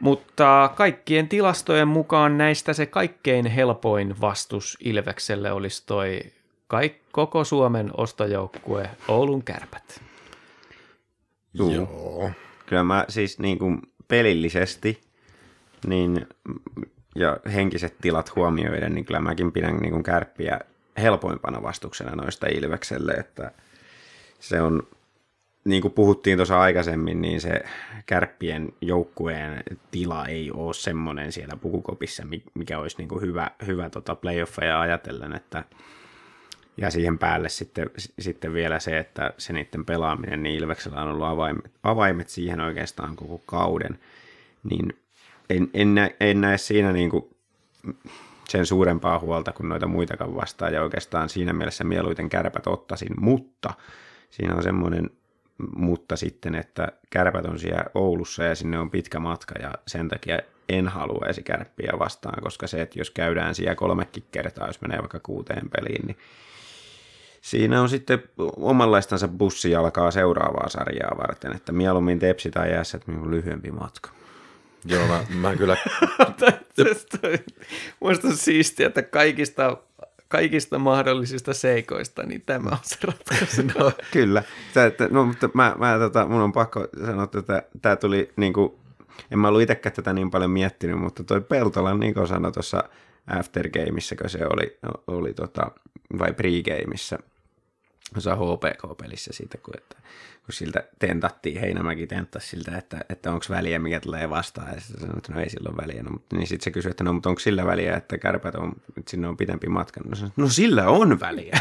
[0.00, 6.20] mutta kaikkien tilastojen mukaan näistä se kaikkein helpoin vastus Ilvekselle olisi toi
[6.68, 10.02] kaik- koko Suomen ostojoukkue Oulun kärpät.
[11.54, 11.72] Juu.
[11.72, 12.30] Joo.
[12.66, 15.00] Kyllä mä siis niin kuin pelillisesti
[15.86, 16.26] niin,
[17.14, 20.60] ja henkiset tilat huomioiden, niin kyllä mäkin pidän niin kuin kärppiä
[20.98, 23.50] helpoimpana vastuksena noista Ilvekselle, että
[24.40, 24.82] se on,
[25.66, 27.60] niin kuin puhuttiin tuossa aikaisemmin, niin se
[28.06, 34.14] kärppien joukkueen tila ei ole semmoinen siellä pukukopissa, mikä olisi niin kuin hyvä, hyvä tota
[34.14, 35.64] playoffeja ajatellen, että
[36.76, 41.26] ja siihen päälle sitten, sitten vielä se, että se niiden pelaaminen, niin Ilveksellä on ollut
[41.26, 43.98] avaimet, avaimet siihen oikeastaan koko kauden,
[44.64, 44.98] niin
[45.50, 47.24] en, en, näe, en näe siinä niin kuin
[48.48, 53.74] sen suurempaa huolta kuin noita muitakaan vastaan, ja oikeastaan siinä mielessä mieluiten kärpät ottaisin, mutta
[54.30, 55.10] siinä on semmoinen
[55.76, 60.38] mutta sitten, että kärpät on siellä Oulussa ja sinne on pitkä matka ja sen takia
[60.68, 65.20] en haluaisi kärppiä vastaan, koska se, että jos käydään siellä kolmekin kertaa, jos menee vaikka
[65.20, 66.16] kuuteen peliin, niin
[67.40, 68.22] siinä on sitten
[68.56, 74.10] omanlaistansa bussi alkaa seuraavaa sarjaa varten, että mieluummin tepsi tai jäässä, että minun lyhyempi matka.
[74.84, 75.76] Joo, mä, mä kyllä...
[78.00, 79.76] Muista siistiä, että kaikista,
[80.28, 83.62] kaikista mahdollisista seikoista, niin tämä on se ratkaisu.
[83.78, 84.42] No, kyllä.
[84.74, 88.52] Tää, että, no, mutta mä, mä, tota, mun on pakko sanoa, että tämä tuli niin
[88.52, 88.72] kuin,
[89.30, 92.84] en mä ollut itsekään tätä niin paljon miettinyt, mutta toi Peltolan Niko sanoi tuossa
[93.26, 95.70] aftergameissa, se oli, oli tota,
[96.18, 97.18] vai pregameissa,
[98.16, 99.96] osa HPK-pelissä siitä, kun, että,
[100.46, 105.00] kun siltä tentattiin, Heinämäki tenttasi siltä, että, että onko väliä, mikä tulee vastaan, ja sitten
[105.00, 106.02] sanoi, että no ei silloin väliä.
[106.02, 108.72] No, mutta, niin sitten se kysyi, että no, mutta onko sillä väliä, että kärpät on,
[108.98, 110.00] että sinne on pitempi matka.
[110.04, 111.60] No, sanoi, no sillä on väliä.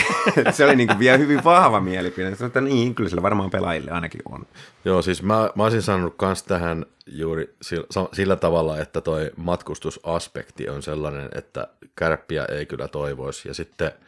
[0.52, 4.22] se oli niin kuin vielä hyvin vahva mielipide, että niin, kyllä sillä varmaan pelaajille ainakin
[4.30, 4.46] on.
[4.84, 10.68] Joo, siis mä, mä olisin sanonut myös tähän juuri sillä, sillä tavalla, että toi matkustusaspekti
[10.68, 13.92] on sellainen, että kärppiä ei kyllä toivoisi, ja sitten–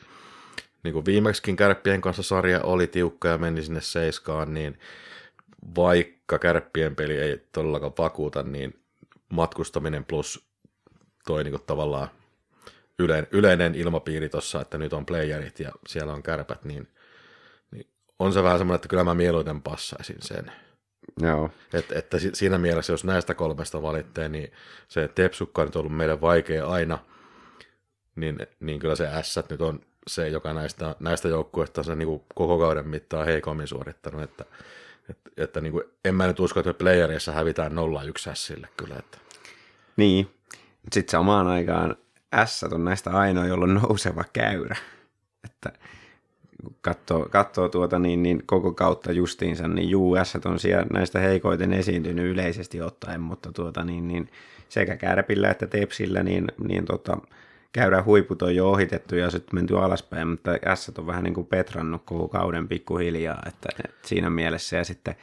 [0.89, 4.79] niin kuin viimeksikin kärppien kanssa sarja oli tiukka ja meni sinne seiskaan, niin
[5.77, 8.81] vaikka kärppien peli ei todellakaan vakuuta, niin
[9.29, 10.49] matkustaminen plus
[11.27, 12.09] toi niin kuin tavallaan
[13.33, 16.89] yleinen ilmapiiri tuossa, että nyt on playerit ja siellä on kärpät, niin,
[17.71, 17.87] niin
[18.19, 20.53] on se vähän semmoinen, että kyllä mä mieluiten passaisin sen.
[21.21, 21.51] Joo.
[21.73, 24.53] Et, että siinä mielessä, jos näistä kolmesta valitteen, niin
[24.89, 26.99] se Tepsukka on nyt ollut meille vaikea aina,
[28.17, 32.23] niin, niin kyllä se S nyt on se, joka näistä, näistä joukkueista on niin kuin
[32.35, 34.45] koko kauden mittaan heikommin suorittanut, että,
[35.11, 37.75] että, että niin kuin, en mä nyt usko, että me playerissa hävitään 0-1
[38.35, 38.97] Sille kyllä.
[38.99, 39.19] Että.
[39.97, 40.31] Niin,
[40.93, 41.97] sitten samaan aikaan
[42.45, 44.77] S on näistä ainoa, jolla on nouseva käyrä.
[45.45, 45.73] Että
[46.81, 51.73] katsoo, katsoo tuota niin, niin koko kautta justiinsa, niin juu, S on siellä näistä heikoiten
[51.73, 54.31] esiintynyt yleisesti ottaen, mutta tuota niin, niin
[54.69, 57.19] sekä Kärpillä että Tepsillä, niin, niin tota,
[57.79, 61.47] käydään huiput on jo ohitettu ja sitten menty alaspäin, mutta S on vähän niin kuin
[61.47, 65.15] petrannut koko kauden pikkuhiljaa, että, että siinä mielessä ja sitten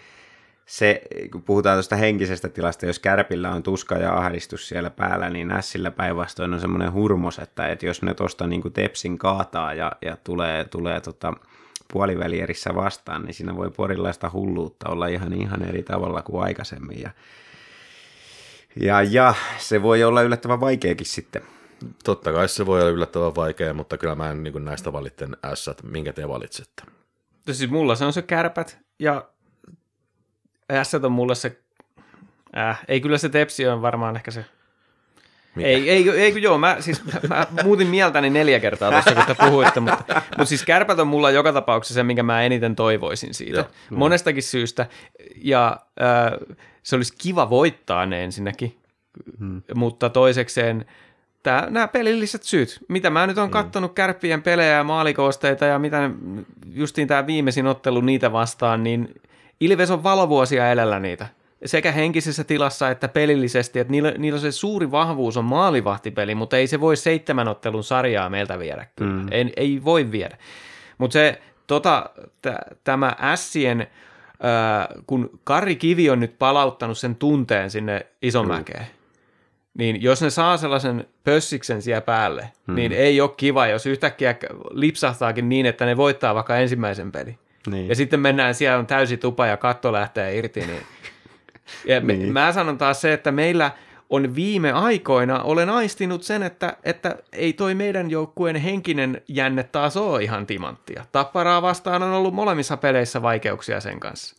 [0.65, 1.01] se,
[1.31, 5.91] kun puhutaan tuosta henkisestä tilasta, jos Kärpillä on tuska ja ahdistus siellä päällä, niin Sillä
[5.91, 10.65] päinvastoin on semmoinen hurmos, että, että jos ne tuosta niin Tepsin kaataa ja, ja tulee,
[10.65, 11.33] tulee tota,
[11.93, 17.01] puolivälierissä vastaan, niin siinä voi porilaista hulluutta olla ihan, ihan eri tavalla kuin aikaisemmin.
[17.01, 17.09] Ja
[18.81, 21.41] Ja, ja se voi olla yllättävän vaikeakin sitten.
[22.03, 25.69] Totta kai se voi olla yllättävän vaikea, mutta kyllä mä en niin näistä valitten S,
[25.83, 26.83] minkä te valitsette.
[27.51, 29.25] Siis mulla se on se kärpät ja
[30.83, 31.61] S on mulle se,
[32.57, 34.45] äh, ei kyllä se tepsi on varmaan ehkä se
[35.55, 35.67] Mikä?
[35.67, 39.25] Ei, ei, ei, kun joo, mä, siis, mä, mä muutin mieltäni neljä kertaa tuossa, kun
[39.25, 43.33] te puhuitte, mutta, mutta siis kärpät on mulla joka tapauksessa se, minkä mä eniten toivoisin
[43.33, 43.57] siitä.
[43.57, 43.67] Joo.
[43.89, 44.85] Monestakin syystä,
[45.43, 48.77] ja äh, se olisi kiva voittaa ne ensinnäkin,
[49.39, 49.61] hmm.
[49.75, 50.85] mutta toisekseen
[51.45, 56.07] tää, nämä pelilliset syyt, mitä mä nyt oon kattonut kärppien pelejä ja maalikoosteita ja mitä
[56.07, 56.15] ne,
[56.73, 59.15] justiin tämä viimeisin ottelu niitä vastaan, niin
[59.59, 61.27] Ilves on valovuosia edellä niitä
[61.65, 66.67] sekä henkisessä tilassa että pelillisesti, että niillä, niillä se suuri vahvuus on maalivahtipeli, mutta ei
[66.67, 68.87] se voi seitsemän ottelun sarjaa meiltä viedä.
[68.99, 69.27] Mm.
[69.31, 70.37] Ei, ei voi viedä.
[70.97, 72.09] Mutta se tota,
[72.41, 73.87] t- tämä Sien, äh,
[75.07, 78.94] kun Kari Kivi on nyt palauttanut sen tunteen sinne Isomäkeen, mm.
[79.77, 82.75] Niin jos ne saa sellaisen pössiksen siellä päälle, mm.
[82.75, 84.35] niin ei ole kiva, jos yhtäkkiä
[84.71, 87.37] lipsahtaakin niin, että ne voittaa vaikka ensimmäisen pelin.
[87.71, 87.87] Niin.
[87.87, 90.81] Ja sitten mennään, siellä on täysi tupa ja katto lähtee irti, niin
[91.85, 92.33] ja Niin.
[92.33, 93.71] mä sanon taas se, että meillä
[94.09, 99.97] on viime aikoina, olen aistinut sen, että, että ei toi meidän joukkueen henkinen jänne taas
[99.97, 101.05] ole ihan timanttia.
[101.11, 104.35] Tapparaa vastaan on ollut molemmissa peleissä vaikeuksia sen kanssa.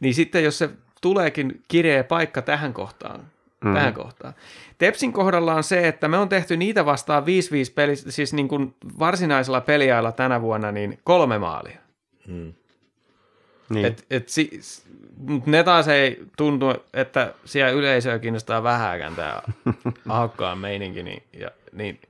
[0.00, 0.70] Niin sitten jos se
[1.00, 3.20] tuleekin kireä paikka tähän kohtaan,
[3.66, 3.74] mm.
[3.74, 4.34] tähän kohtaan.
[4.78, 7.26] Tepsin kohdalla on se, että me on tehty niitä vastaan 5-5
[7.74, 11.78] peli, siis niin kuin varsinaisella peliajalla tänä vuonna niin kolme maalia.
[13.68, 13.86] Niin.
[13.86, 14.60] Et, et si,
[15.46, 19.42] ne taas ei tuntu, että siellä yleisöä kiinnostaa vähääkään tämä
[20.08, 21.02] ahokkaan meininki.
[21.02, 22.00] Niin, ja, niin.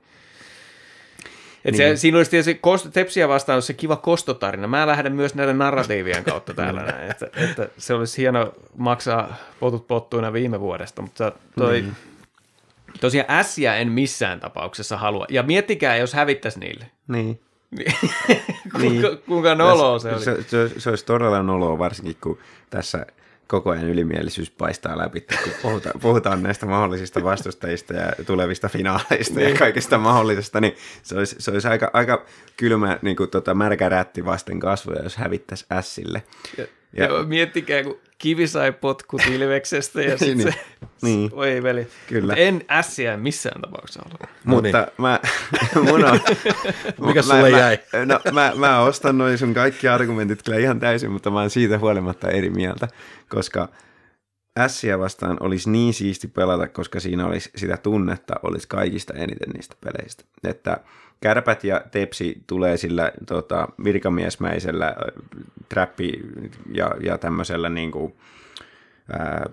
[1.65, 1.77] Et niin.
[1.77, 4.67] se, siinä olisi tietysti kost, Tepsiä vastaan se kiva kostotarina.
[4.67, 9.87] Mä lähden myös näiden narratiivien kautta täällä näin, että, että, se olisi hieno maksaa potut
[9.87, 11.95] pottuina viime vuodesta, mutta toi, niin.
[13.01, 15.25] tosiaan ässiä en missään tapauksessa halua.
[15.29, 16.85] Ja miettikää, jos hävittäisi niille.
[17.07, 17.39] niin.
[18.79, 20.23] kuinka, kuinka noloa se oli.
[20.23, 22.37] Se, se, se olisi todella noloa, varsinkin kun
[22.69, 23.05] tässä
[23.47, 29.57] koko ajan ylimielisyys paistaa läpi, kun puhutaan, puhutaan näistä mahdollisista vastustajista ja tulevista finaaleista ja
[29.57, 32.25] kaikesta mahdollisesta, niin se olisi, se olisi aika, aika
[32.57, 36.23] kylmä niin kuin, tota, märkä rätti vasten kasvoja, jos hävittäisi ässille.
[36.57, 40.59] Ja, Ja- ja, miettikää, kun kivi sai potkut Ilveksestä ja sitten Niin, se,
[41.01, 41.29] niin.
[41.33, 41.87] oi veli.
[42.07, 42.33] Kyllä.
[42.33, 44.31] Mut En ässiä missään tapauksessa olla.
[44.43, 45.19] Mutta mä,
[45.89, 46.19] mun on,
[47.07, 47.79] Mikä mä, sulle mä, jäi?
[48.05, 51.79] No, mä, mä ostan noin sun kaikki argumentit kyllä ihan täysin, mutta mä oon siitä
[51.79, 52.87] huolimatta eri mieltä,
[53.29, 53.69] koska
[54.57, 59.75] Ässiä vastaan olisi niin siisti pelata, koska siinä olisi sitä tunnetta, olisi kaikista eniten niistä
[59.81, 60.23] peleistä.
[60.43, 60.79] Että
[61.21, 64.95] kärpät ja tepsi tulee sillä tota, virkamiesmäisellä
[65.69, 66.13] trappi
[66.71, 68.13] ja, ja tämmöisellä niin kuin,
[69.19, 69.45] ää,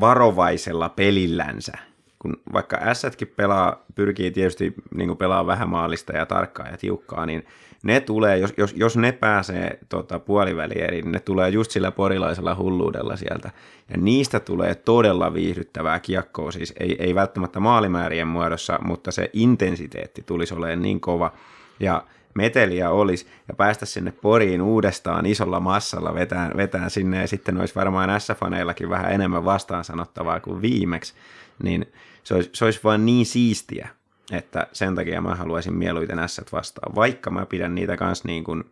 [0.00, 1.72] varovaisella pelillänsä.
[2.18, 7.46] Kun vaikka Ässätkin pelaa, pyrkii tietysti niin pelaa vähän maalista ja tarkkaa ja tiukkaa, niin
[7.86, 12.54] ne tulee, jos, jos, jos ne pääsee tota, puoliväliin, niin ne tulee just sillä porilaisella
[12.54, 13.50] hulluudella sieltä.
[13.90, 20.22] Ja niistä tulee todella viihdyttävää kiekkoa, siis ei, ei välttämättä maalimäärien muodossa, mutta se intensiteetti
[20.22, 21.32] tulisi olemaan niin kova.
[21.80, 27.60] Ja meteliä olisi ja päästä sinne Poriin uudestaan isolla massalla vetään, vetään sinne ja sitten
[27.60, 31.14] olisi varmaan S-faneillakin vähän enemmän vastaan sanottavaa kuin viimeksi,
[31.62, 31.86] niin
[32.24, 33.88] se olisi, se olisi vaan niin siistiä,
[34.32, 38.64] että sen takia mä haluaisin mieluiten S vastaan, vaikka mä pidän niitä kanssa niin kuin,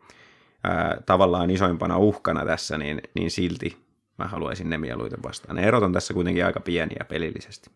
[0.64, 3.76] ää, tavallaan isoimpana uhkana tässä, niin, niin silti
[4.18, 5.56] mä haluaisin ne mieluiten vastaan.
[5.56, 7.70] Ne erot on tässä kuitenkin aika pieniä pelillisesti.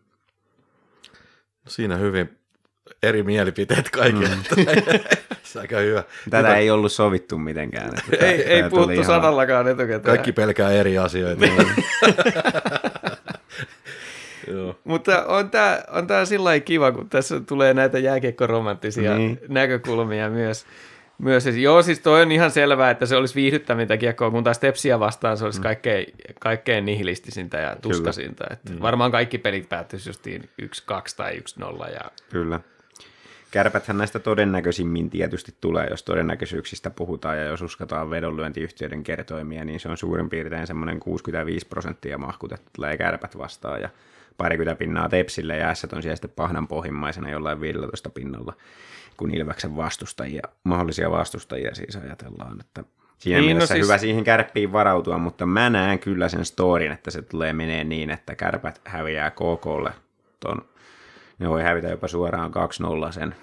[1.67, 2.37] Siinä hyvin
[3.03, 4.29] eri mielipiteet kaikille.
[4.35, 4.43] Mm.
[5.43, 6.03] se aika hyvä.
[6.29, 7.89] Tätä ei ollut sovittu mitenkään.
[8.13, 10.01] Että Ei, ei tää tuli puhuttu ihan- sanallakaan etukäteen.
[10.01, 11.45] Kaikki pelkää eri asioita.
[14.83, 19.39] Mutta on tämä on tää sillä lailla kiva, kun tässä tulee näitä jääkiekkoromanttisia Niin.
[19.47, 20.65] näkökulmia myös.
[21.17, 24.99] Myös, joo, siis toi on ihan selvää, että se olisi viihdyttävintä kiekkoa, kun taas Tepsiä
[24.99, 28.43] vastaan se olisi kaikkein, kaikkein nihilistisintä ja tuskasinta.
[28.51, 28.81] Että mm.
[28.81, 30.65] Varmaan kaikki pelit päättyisi justiin 1-2
[31.17, 31.93] tai 1-0.
[31.93, 32.11] Ja...
[32.29, 32.59] Kyllä.
[33.51, 39.89] Kärpäthän näistä todennäköisimmin tietysti tulee, jos todennäköisyyksistä puhutaan ja jos uskataan vedonlyöntiyhtiöiden kertoimia, niin se
[39.89, 43.89] on suurin piirtein semmoinen 65 prosenttia mahkutettu tulee kärpät vastaan ja
[44.39, 48.53] parikymmentä pinnaa tepsille ja ässät on siellä sitten pahdan pohjimmaisena jollain 15 pinnalla,
[49.17, 52.83] kun Ilväksen vastustajia, mahdollisia vastustajia siis ajatellaan, että
[53.17, 53.77] siinä Niin, no mielessä siis...
[53.77, 57.83] siis- hyvä siihen kärppiin varautua, mutta mä näen kyllä sen storin, että se tulee menee
[57.83, 59.91] niin, että kärpät häviää KKlle
[60.39, 60.61] ton
[61.39, 62.51] ne voi hävitä jopa suoraan
[63.09, 63.35] 2-0 sen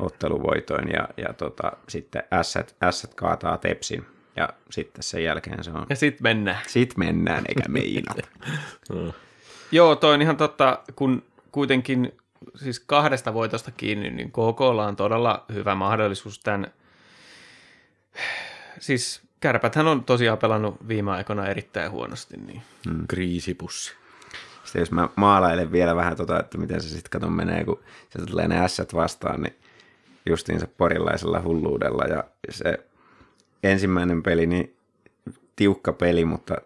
[0.00, 5.86] otteluvoitoin ja, ja tota, sitten ässät, ässät kaataa tepsin ja sitten sen jälkeen se on.
[5.90, 6.58] ja sitten mennään.
[6.66, 8.28] Sitten mennään eikä meinata.
[9.72, 12.12] Joo, toi on ihan totta, kun kuitenkin
[12.54, 16.72] siis kahdesta voitosta kiinni, niin KKlla on todella hyvä mahdollisuus tämän,
[18.78, 22.62] siis kärpäthän on tosiaan pelannut viime aikoina erittäin huonosti, niin
[23.08, 23.94] Kriisipussi.
[24.64, 28.26] Sitten jos mä maalailen vielä vähän tota, että miten se sitten katon menee, kun se
[28.26, 29.56] tulee ne ässät vastaan, niin
[30.26, 32.04] justiinsa porilaisella hulluudella.
[32.04, 32.78] Ja se
[33.62, 34.76] ensimmäinen peli, niin
[35.56, 36.56] tiukka peli, mutta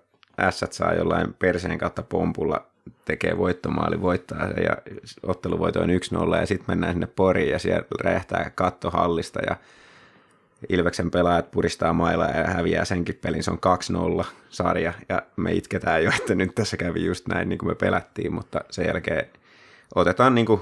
[0.41, 2.67] ässät saa jollain perseen kautta pompulla
[3.05, 4.77] tekee voittomaali, voittaa ja
[5.23, 9.57] otteluvoito on 1-0 ja sitten mennään sinne Poriin ja siellä räjähtää katto hallista ja
[10.69, 13.43] Ilveksen pelaajat puristaa mailla ja häviää senkin pelin.
[13.43, 13.59] Se on
[14.23, 17.75] 2-0 sarja ja me itketään jo, että nyt tässä kävi just näin niin kuin me
[17.75, 19.27] pelättiin, mutta sen jälkeen
[19.95, 20.61] otetaan niin kuin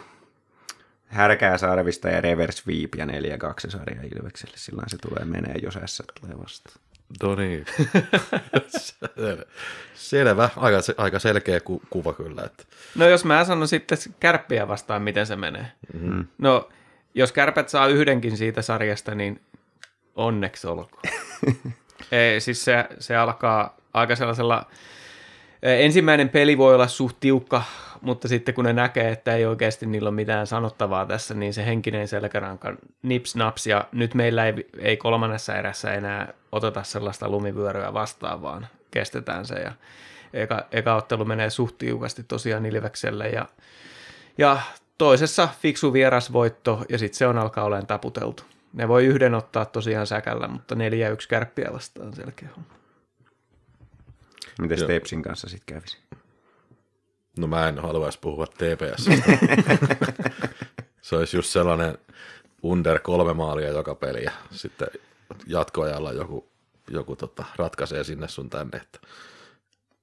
[1.07, 3.09] härkää sarvista ja reverse sweep ja 4-2
[3.69, 4.57] sarja Ilvekselle.
[4.57, 6.77] Silloin se tulee menee, jos S tulee vastaan.
[7.23, 7.67] No niin.
[9.95, 10.51] Selvä.
[10.57, 12.43] Aika, aika selkeä ku, kuva kyllä.
[12.43, 12.65] Että.
[12.95, 15.67] No jos mä sanon sitten kärppiä vastaan, miten se menee.
[15.93, 16.27] Mm-hmm.
[16.39, 16.69] No
[17.15, 19.41] jos kärpät saa yhdenkin siitä sarjasta, niin
[20.17, 21.03] onneksi olkoon.
[22.13, 24.67] Ei, siis se, se alkaa aika sellaisella...
[25.63, 27.63] Ensimmäinen peli voi olla suht tiukka,
[28.05, 31.67] mutta sitten kun ne näkee, että ei oikeasti niillä ole mitään sanottavaa tässä, niin se
[31.67, 37.93] henkinen selkäranka nips naps, ja nyt meillä ei, ei kolmannessa erässä enää oteta sellaista lumivyöryä
[37.93, 39.73] vastaan, vaan kestetään se, ja
[40.33, 43.47] eka, eka ottelu menee suht tiukasti tosiaan Ilvekselle, ja,
[44.39, 44.59] ja
[44.99, 48.43] toisessa fiksu vierasvoitto, ja sitten se on alkaa olemaan taputeltu.
[48.73, 52.75] Ne voi yhden ottaa tosiaan säkällä, mutta neljä yksi kärppiä vastaan selkeä homma.
[54.59, 55.99] Miten Stepsin kanssa sitten kävisi?
[57.39, 59.05] No mä en haluaisi puhua TPS.
[61.03, 61.99] se olisi just sellainen
[62.63, 64.89] under kolme maalia joka peli ja sitten
[65.47, 66.49] jatkoajalla joku,
[66.91, 68.79] joku tota, ratkaisee sinne sun tänne.
[68.79, 68.99] Että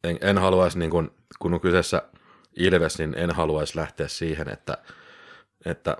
[0.03, 2.01] en, en haluaisi, niin kun, kun on kyseessä
[2.55, 4.77] Ilves, niin en haluaisi lähteä siihen, että,
[5.65, 5.97] että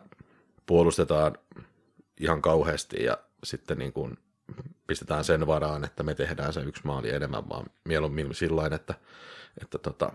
[0.66, 1.38] puolustetaan
[2.20, 4.18] ihan kauheasti ja sitten niin kuin
[4.88, 8.94] pistetään sen varaan, että me tehdään se yksi maali enemmän, vaan mieluummin sillä että,
[9.62, 10.14] että tota,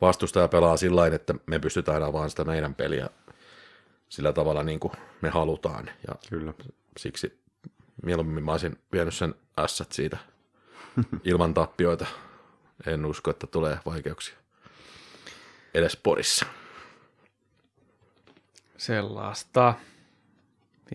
[0.00, 3.10] vastustaja pelaa sillä että me pystytään avaamaan sitä meidän peliä
[4.08, 5.90] sillä tavalla niin kuin me halutaan.
[6.08, 6.54] Ja Kyllä.
[6.96, 7.40] siksi
[8.02, 10.18] mieluummin mä olisin vienyt sen ässät siitä
[11.24, 12.06] ilman tappioita.
[12.86, 14.36] En usko, että tulee vaikeuksia
[15.74, 16.46] edes Porissa.
[18.76, 19.74] Sellaista.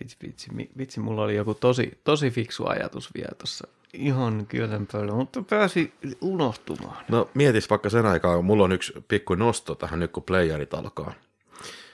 [0.00, 5.12] Vitsi, vitsi, vitsi, mulla oli joku tosi, tosi fiksu ajatus vielä tuossa ihan kylän päällä,
[5.12, 7.04] mutta pääsi unohtumaan.
[7.08, 10.74] No mietis vaikka sen aikaa, kun mulla on yksi pikku nosto tähän nyt, kun playerit
[10.74, 11.12] alkaa.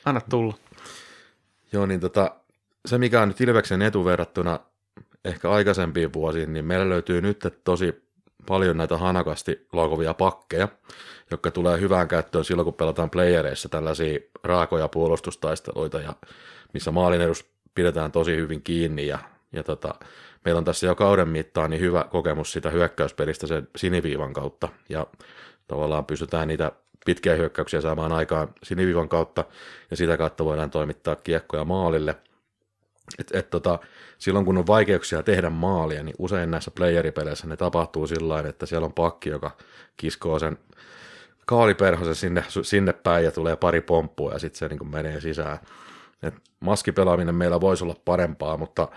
[0.05, 0.55] Anna tulla.
[1.73, 2.31] Joo, niin tota,
[2.87, 4.61] se mikä on nyt Ilveksen etu verrattuna
[5.25, 8.03] ehkä aikaisempiin vuosiin, niin meillä löytyy nyt tosi
[8.47, 10.69] paljon näitä hanakasti laukovia pakkeja,
[11.31, 16.15] jotka tulee hyvään käyttöön silloin, kun pelataan playereissa tällaisia raakoja puolustustaisteluita, ja
[16.75, 19.19] missä maalin edus pidetään tosi hyvin kiinni ja,
[19.53, 19.95] ja tota,
[20.45, 25.07] meillä on tässä jo kauden mittaan niin hyvä kokemus sitä hyökkäyspelistä sen siniviivan kautta ja
[25.69, 26.73] tavallaan pystytään niitä
[27.07, 29.45] pitkiä hyökkäyksiä saamaan aikaan siniviivan kautta
[29.91, 32.17] ja sitä kautta voidaan toimittaa kiekkoja maalille.
[33.19, 33.79] Et, et tota,
[34.19, 38.85] silloin kun on vaikeuksia tehdä maalia, niin usein näissä playeripeleissä ne tapahtuu sillä että siellä
[38.85, 39.51] on pakki, joka
[39.97, 40.59] kiskoo sen
[41.47, 45.59] kaaliperhosen sinne, sinne päin ja tulee pari pomppua ja sitten se niin menee sisään.
[46.23, 48.89] Et maskipelaaminen meillä voisi olla parempaa, mutta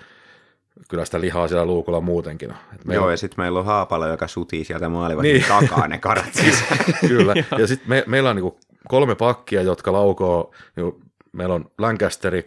[0.90, 2.58] kyllä sitä lihaa siellä luukulla muutenkin on.
[2.76, 5.46] Et Joo, ja sitten meillä on Haapala, joka sutii sieltä maalivahdin niin.
[5.48, 6.64] takaa ne karat siis.
[7.08, 11.02] kyllä, ja sitten me, meillä on niinku kolme pakkia, jotka laukoo, niinku,
[11.32, 12.42] meillä on Lancasteri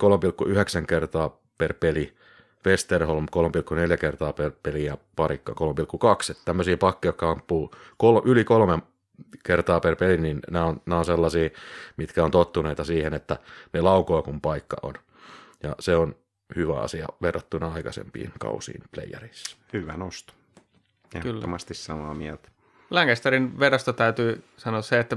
[0.80, 2.16] 3,9 kertaa per peli,
[2.66, 3.26] Westerholm
[3.90, 6.36] 3,4 kertaa per peli ja Parikka 3,2.
[6.44, 8.78] Tämmöisiä pakkeja, jotka ampuu kol- yli kolme
[9.44, 11.50] kertaa per peli, niin nämä on, nämä on sellaisia,
[11.96, 13.36] mitkä on tottuneita siihen, että
[13.72, 14.94] ne laukoo kun paikka on.
[15.62, 16.14] Ja se on
[16.56, 19.56] hyvä asia verrattuna aikaisempiin kausiin playerissa.
[19.72, 20.32] Hyvä nosto.
[21.14, 22.48] Ehdottomasti samaa mieltä.
[22.90, 25.16] Lancasterin vedosta täytyy sanoa se, että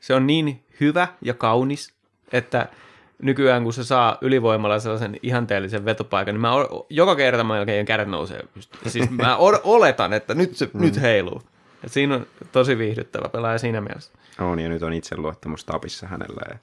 [0.00, 1.94] se on niin hyvä ja kaunis,
[2.32, 2.68] että
[3.22, 6.50] nykyään kun se saa ylivoimalla sellaisen ihanteellisen vetopaikan, niin mä
[6.90, 8.44] joka kerta mä melkein kädet nousee.
[8.86, 10.80] Siis mä oletan, että nyt se mm.
[10.80, 11.42] nyt heiluu.
[11.84, 14.12] Et siinä on tosi viihdyttävä pelaaja siinä mielessä.
[14.40, 16.42] On, ja nyt on itseluottamus tapissa hänellä.
[16.50, 16.58] Ja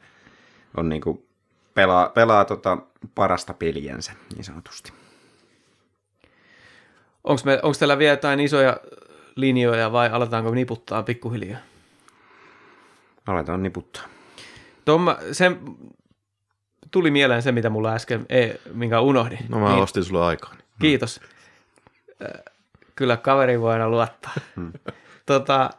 [0.78, 1.25] on niin kuin
[1.76, 2.78] pelaa, pelaa tota
[3.16, 4.94] parasta peliänsä, niin sanotusti.
[7.24, 8.78] Onko, me, onko teillä vielä jotain isoja
[9.36, 11.60] linjoja vai aletaanko niputtaa pikkuhiljaa?
[13.28, 14.04] Aletaan niputtaa.
[14.86, 15.52] Tomma, se,
[16.92, 19.40] tuli mieleen se, mitä mulla äsken, ei, minkä unohdin.
[19.50, 20.52] No mä niin, ostin sulle aikaa.
[20.54, 20.64] Niin.
[20.80, 21.22] Kiitos.
[22.96, 24.34] Kyllä kaveri voi aina luottaa.
[24.56, 24.72] Hmm
[25.26, 25.70] tota,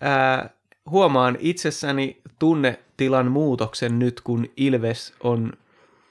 [0.00, 0.50] ää,
[0.90, 5.52] huomaan itsessäni tunnetilan muutoksen nyt, kun Ilves on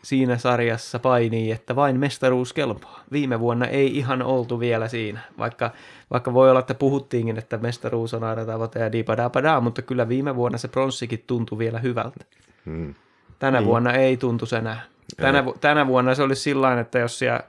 [0.03, 3.03] siinä sarjassa painii, että vain mestaruus kelpaa.
[3.11, 5.72] Viime vuonna ei ihan oltu vielä siinä, vaikka,
[6.11, 10.36] vaikka voi olla, että puhuttiinkin, että mestaruus on aina tavoite ja diipadapadaa, mutta kyllä viime
[10.36, 12.26] vuonna se pronssikin tuntui vielä hyvältä.
[12.65, 12.95] Mm.
[13.39, 13.67] Tänä niin.
[13.67, 14.82] vuonna ei tuntu enää.
[15.17, 17.39] Tänä, vu- tänä vuonna se olisi sillä että jos siellä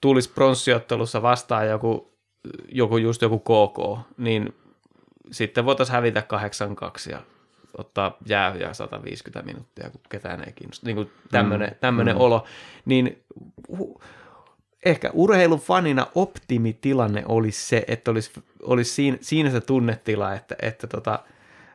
[0.00, 2.12] tulisi pronssiottelussa vastaan joku,
[2.72, 4.54] joku just joku KK, niin
[5.30, 6.22] sitten voitaisiin hävitä
[7.08, 7.22] 8-2 ja
[7.78, 10.86] ottaa jää ja 150 minuuttia, kun ketään ei kiinnosta.
[10.86, 11.76] Niin kuin tämmöinen, mm.
[11.80, 12.20] tämmöinen mm.
[12.20, 12.44] olo.
[12.84, 13.24] Niin
[14.84, 18.30] ehkä urheilufanina optimitilanne olisi se, että olisi,
[18.62, 21.18] olisi siinä, siinä se tunnetila, että, että tota,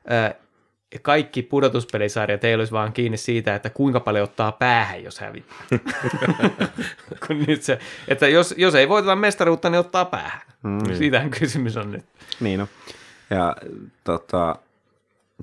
[0.08, 0.36] ää,
[1.02, 5.58] kaikki pudotuspelisarjat ei olisi vaan kiinni siitä, että kuinka paljon ottaa päähän, jos hävittää.
[7.28, 10.41] Kun nyt se, että jos, jos ei voiteta mestaruutta, niin ottaa päähän.
[10.64, 10.95] Mm.
[10.95, 12.06] Siitähän kysymys on nyt.
[12.39, 12.68] Niin no.
[13.32, 13.56] Ja
[14.04, 14.56] tota,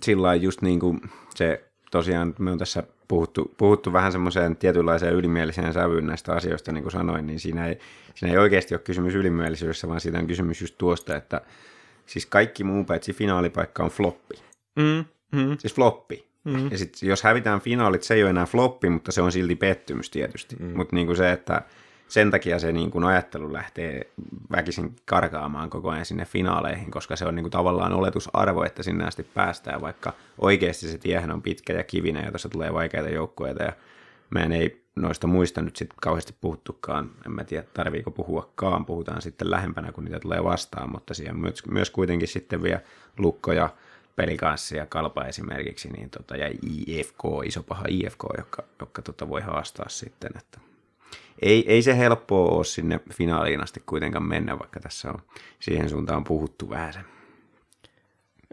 [0.02, 1.00] sillä just niin kuin
[1.34, 6.82] se tosiaan, me on tässä puhuttu, puhuttu vähän semmoiseen tietynlaiseen ylimieliseen sävyyn näistä asioista, niin
[6.82, 7.78] kuin sanoin, niin siinä ei,
[8.14, 11.40] siinä ei oikeasti ole kysymys ylimielisyydestä, vaan siitä on kysymys just tuosta, että
[12.06, 14.34] siis kaikki muu paitsi finaalipaikka on floppi.
[14.76, 15.58] Mm, mm.
[15.58, 16.28] Siis floppi.
[16.44, 16.70] Mm.
[16.70, 20.10] Ja sitten jos hävitään finaalit, se ei ole enää floppi, mutta se on silti pettymys
[20.10, 20.56] tietysti.
[20.56, 20.76] Mm.
[20.76, 21.62] Mutta niin kuin se, että
[22.08, 24.10] sen takia se niin kuin ajattelu lähtee
[24.50, 29.04] väkisin karkaamaan koko ajan sinne finaaleihin, koska se on niin kuin tavallaan oletusarvo, että sinne
[29.04, 33.62] asti päästään, vaikka oikeasti se tiehän on pitkä ja kivinen ja tuossa tulee vaikeita joukkueita
[33.62, 33.72] ja
[34.30, 39.50] meidän ei noista muista nyt sitten kauheasti puhuttukaan, en mä tiedä tarviiko puhuakaan, puhutaan sitten
[39.50, 42.80] lähempänä, kun niitä tulee vastaan, mutta siihen myös, myös kuitenkin sitten vielä
[43.18, 43.70] lukkoja,
[44.16, 46.50] pelikanssi ja kalpa esimerkiksi, niin tota, ja
[46.86, 50.60] IFK, iso paha IFK, joka, joka tota voi haastaa sitten, että
[51.42, 55.22] ei, ei se helppoa ole sinne finaaliin asti kuitenkaan mennä, vaikka tässä on
[55.60, 57.04] siihen suuntaan puhuttu vähän sen.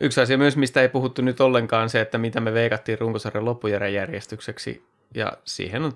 [0.02, 4.84] Yksi asia myös, mistä ei puhuttu nyt ollenkaan, se, että mitä me veikattiin runkosarjan loppujärjestykseksi,
[5.14, 5.92] ja siihen on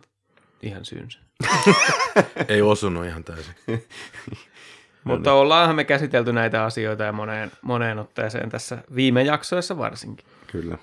[0.61, 1.19] ihan syynsä.
[2.47, 3.53] ei osunut ihan täysin.
[5.03, 10.25] Mutta ollaanhan me käsitelty näitä asioita ja moneen, moneen otteeseen tässä viime jaksoissa varsinkin.
[10.47, 10.77] Kyllä.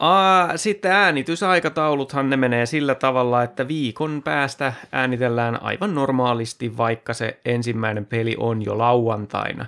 [0.00, 7.40] Aa, sitten äänitysaikatauluthan ne menee sillä tavalla, että viikon päästä äänitellään aivan normaalisti, vaikka se
[7.44, 9.66] ensimmäinen peli on jo lauantaina.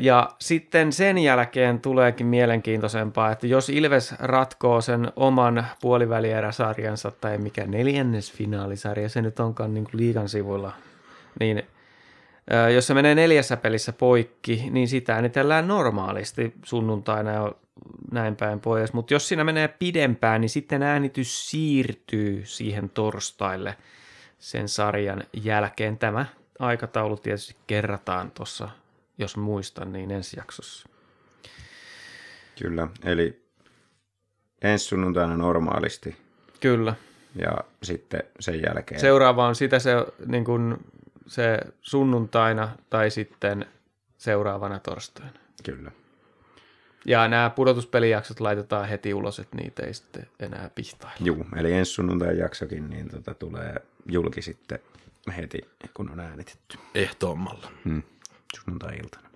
[0.00, 7.66] Ja sitten sen jälkeen tuleekin mielenkiintoisempaa, että jos Ilves ratkoo sen oman puolivälieräsarjansa tai mikä
[7.66, 10.72] neljännes finaalisarja se nyt onkaan niin kuin liigan sivuilla,
[11.40, 11.62] niin
[12.74, 17.52] jos se menee neljässä pelissä poikki, niin sitä äänitellään normaalisti sunnuntaina ja
[18.10, 18.92] näin päin pois.
[18.92, 23.76] Mutta jos siinä menee pidempään, niin sitten äänitys siirtyy siihen torstaille
[24.38, 25.98] sen sarjan jälkeen.
[25.98, 26.26] Tämä
[26.58, 28.68] aikataulu tietysti kerrataan tuossa,
[29.18, 30.88] jos muistan, niin ensi jaksossa.
[32.62, 33.46] Kyllä, eli
[34.62, 36.16] ensi sunnuntaina normaalisti.
[36.60, 36.94] Kyllä.
[37.34, 39.00] Ja sitten sen jälkeen.
[39.00, 39.92] Seuraava on sitä se,
[40.26, 40.76] niin kuin,
[41.26, 43.66] se sunnuntaina tai sitten
[44.18, 45.38] seuraavana torstaina.
[45.64, 45.90] Kyllä.
[47.06, 51.16] Ja nämä pudotuspelijaksot laitetaan heti ulos, että niitä ei sitten enää pihtailla.
[51.20, 53.74] Joo, eli ensi sunnuntai jaksokin niin tota, tulee
[54.06, 54.78] julki sitten
[55.36, 55.58] heti,
[55.94, 56.78] kun on äänitetty.
[56.94, 57.70] Ehtoommalla.
[57.84, 58.02] Hmm.
[58.56, 59.28] Sunnuntai-iltana.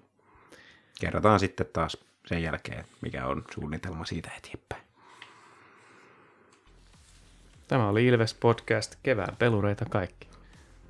[1.01, 1.97] Kerrotaan sitten taas
[2.27, 4.83] sen jälkeen, mikä on suunnitelma siitä eteenpäin.
[7.69, 10.29] Tämä oli Ilves Podcast, kevään pelureita kaikki.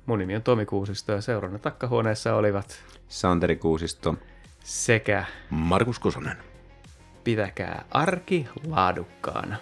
[0.05, 4.15] Mun nimi on Tomi Kuusisto ja seurana takkahuoneessa olivat Santeri Kuusisto
[4.63, 6.50] sekä Markus Kosonen
[7.23, 9.55] pitäkää arki laadukkaana.